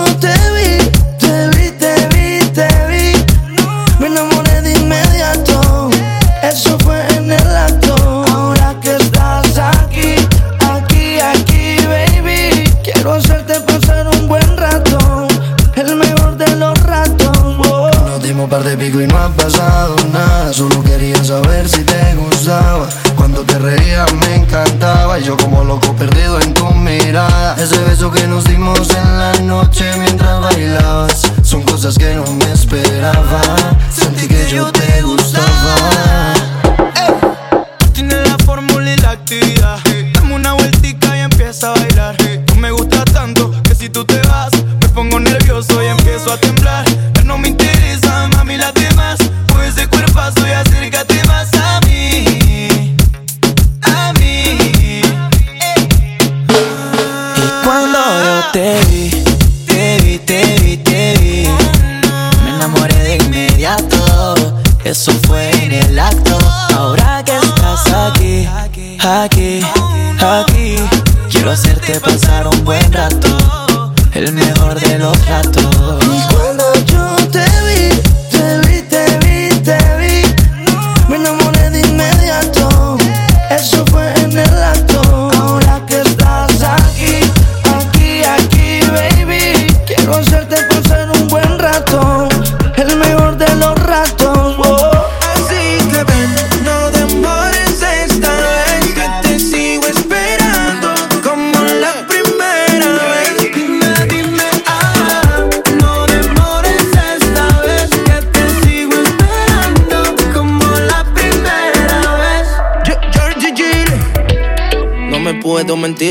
beso 28.01 28.11
que 28.11 28.27
nos 28.27 28.43
dimos 28.45 28.89
en 28.95 29.17
la 29.17 29.31
noche 29.43 29.85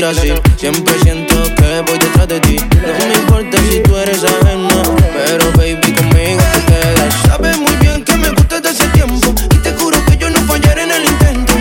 Siempre 0.01 0.97
siento 1.03 1.35
que 1.57 1.83
voy 1.85 1.99
detrás 1.99 2.27
de 2.27 2.39
ti. 2.39 2.55
No 2.57 3.07
me 3.07 3.13
importa 3.13 3.57
si 3.69 3.83
tú 3.83 3.95
eres 3.97 4.23
ajena. 4.23 4.81
Pero 5.13 5.51
baby, 5.55 5.93
conmigo 5.93 6.41
te 6.53 6.65
quedas. 6.65 7.13
Sabes 7.27 7.59
muy 7.59 7.75
bien 7.75 8.03
que 8.03 8.15
me 8.17 8.29
gustas 8.31 8.63
desde 8.63 8.83
ese 8.83 8.87
tiempo. 8.93 9.35
Y 9.53 9.57
te 9.59 9.71
juro 9.73 10.03
que 10.07 10.17
yo 10.17 10.27
no 10.31 10.39
fallaré 10.47 10.85
en 10.85 10.91
el 10.91 11.05
intento. 11.05 11.53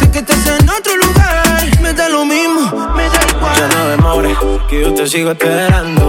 Sé 0.00 0.10
que 0.10 0.18
estás 0.18 0.44
en 0.48 0.68
otro 0.68 0.96
lugar. 0.96 1.80
Me 1.80 1.92
da 1.92 2.08
lo 2.08 2.24
mismo, 2.24 2.92
me 2.96 3.04
da 3.04 3.20
igual. 3.28 3.56
Ya 3.56 3.68
no 3.68 3.88
demores, 3.90 4.36
que 4.68 4.80
yo 4.80 4.92
te 4.92 5.06
sigo 5.06 5.30
esperando. 5.30 5.99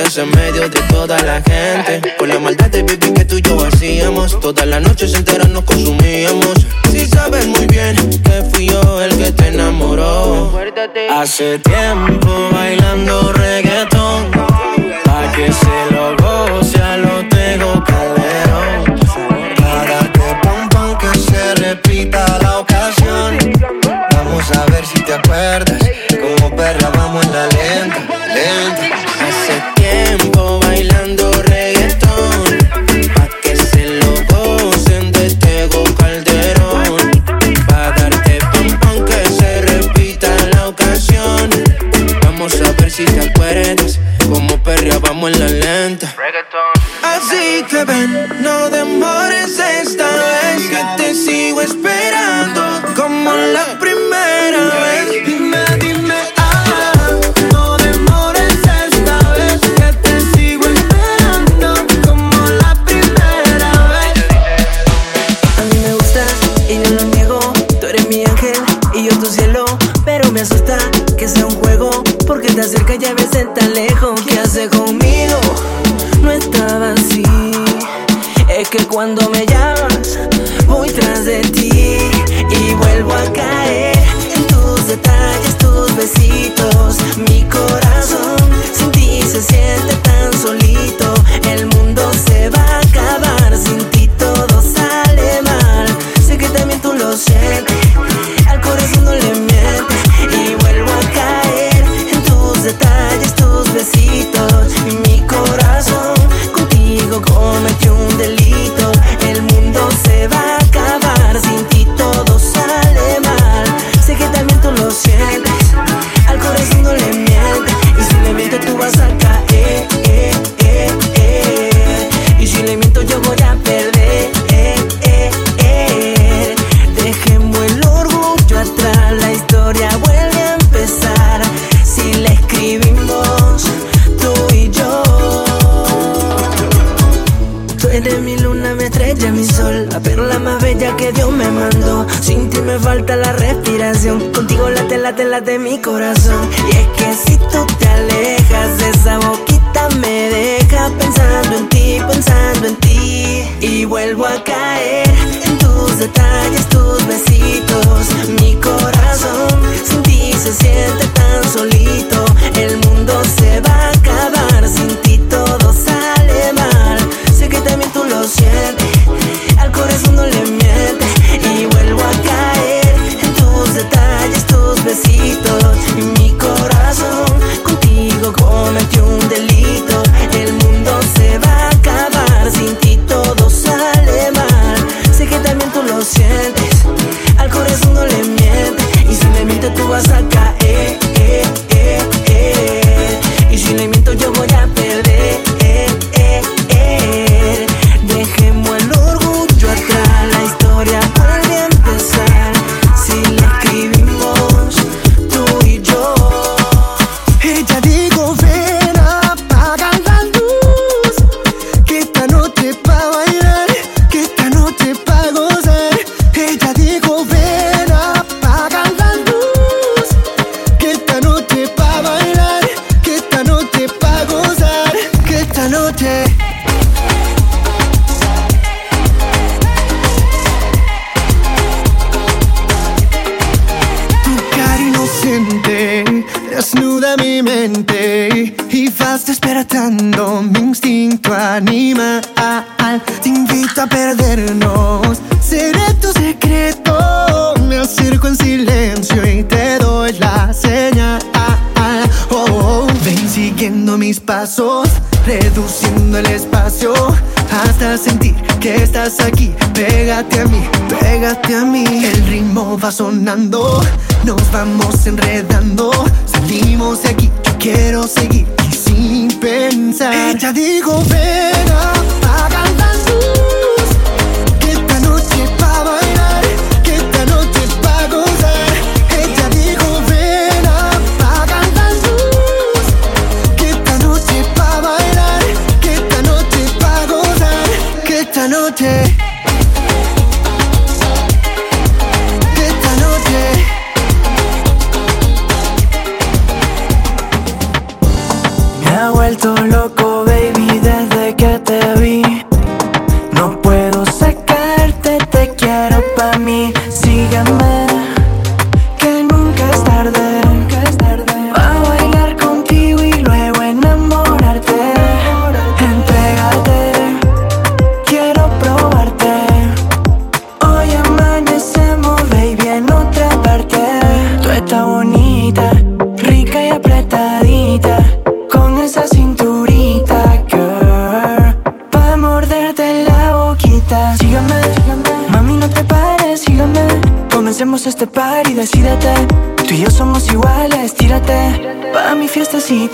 en 0.00 0.30
medio 0.30 0.66
de 0.68 0.80
toda 0.88 1.20
la 1.22 1.42
gente. 1.42 2.16
con 2.18 2.28
la 2.28 2.38
maldad 2.38 2.70
de 2.70 2.82
vivir 2.82 3.12
que 3.12 3.24
tú 3.26 3.36
y 3.36 3.42
yo 3.42 3.62
hacíamos, 3.64 4.40
todas 4.40 4.66
las 4.66 4.80
noches 4.80 5.12
enteras 5.14 5.48
nos 5.50 5.62
consumíamos. 5.64 6.54
Si 6.90 7.06
sabes 7.06 7.46
muy 7.46 7.66
bien 7.66 7.94
que 8.24 8.42
fui 8.50 8.66
yo 8.66 9.02
el 9.02 9.14
que 9.18 9.30
te 9.30 9.48
enamoró. 9.48 10.52
Hace 11.10 11.58
tiempo 11.58 12.48
bailando 12.50 13.32
reggaetón, 13.32 14.30
pa' 15.04 15.32
que 15.32 15.52
se 15.52 15.69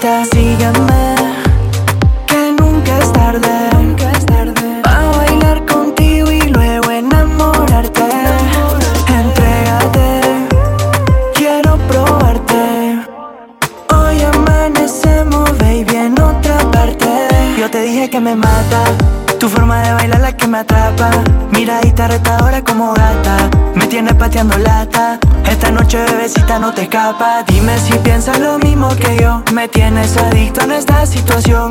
fiestecita 0.01 0.25
Sígame, 0.33 1.15
que 2.27 2.53
nunca 2.61 2.99
es 2.99 3.13
tarde 3.13 4.83
Pa' 4.83 5.17
bailar 5.17 5.65
contigo 5.67 6.31
y 6.31 6.41
luego 6.43 6.91
enamorarte 6.91 8.03
Entrégate, 9.09 10.21
quiero 11.35 11.77
probarte 11.89 13.01
Hoy 13.95 14.23
amanecemos, 14.23 15.57
baby, 15.59 15.97
en 15.97 16.21
otra 16.21 16.59
parte. 16.71 17.07
Yo 17.59 17.71
te 17.71 17.83
dije 17.83 18.11
que 18.11 18.21
me 18.21 18.35
mata. 18.35 18.85
Tu 19.39 19.49
forma 19.49 19.81
de 19.83 19.93
bailar 19.93 20.21
la 20.21 20.37
que 20.37 20.47
me 20.47 20.59
atrapa. 20.59 21.11
Miradita 21.51 22.09
retadora 22.09 22.63
como 22.63 22.93
gata. 22.95 23.51
Me 23.75 23.87
tienes 23.87 24.15
pateando 24.15 24.57
lata. 24.59 25.19
Esta 25.45 25.71
noche, 25.71 25.99
bebecita, 25.99 26.59
no 26.59 26.73
te 26.73 26.83
escapa. 26.83 27.45
Dime 27.47 27.79
si 27.79 27.93
piensas 28.27 28.41
lo 28.45 28.59
mismo 28.59 28.89
que 28.97 29.19
yo. 29.21 29.43
Me 29.53 29.69
tienes 29.69 30.17
adicto 30.17 30.63
en 30.63 30.73
esta 30.73 31.07
situación. 31.07 31.71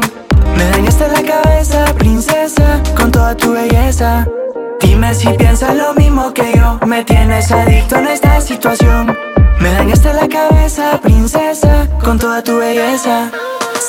Me 0.56 0.64
dañaste 0.70 1.06
la 1.10 1.22
cabeza, 1.22 1.84
princesa, 1.98 2.82
con 2.96 3.12
toda 3.12 3.36
tu 3.36 3.52
belleza. 3.52 4.26
Dime 4.80 5.14
si 5.14 5.28
piensas 5.34 5.76
lo 5.76 5.94
mismo 5.96 6.34
que 6.34 6.54
yo. 6.56 6.80
Me 6.88 7.04
tienes 7.04 7.52
adicto 7.52 7.98
en 7.98 8.08
esta 8.08 8.40
situación. 8.40 9.18
Me 9.60 9.70
dañaste 9.74 10.14
la 10.14 10.30
cabeza, 10.30 10.98
princesa, 11.02 11.90
con 12.02 12.18
toda 12.18 12.42
tu 12.42 12.58
belleza. 12.58 13.30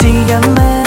Sígueme, 0.00 0.85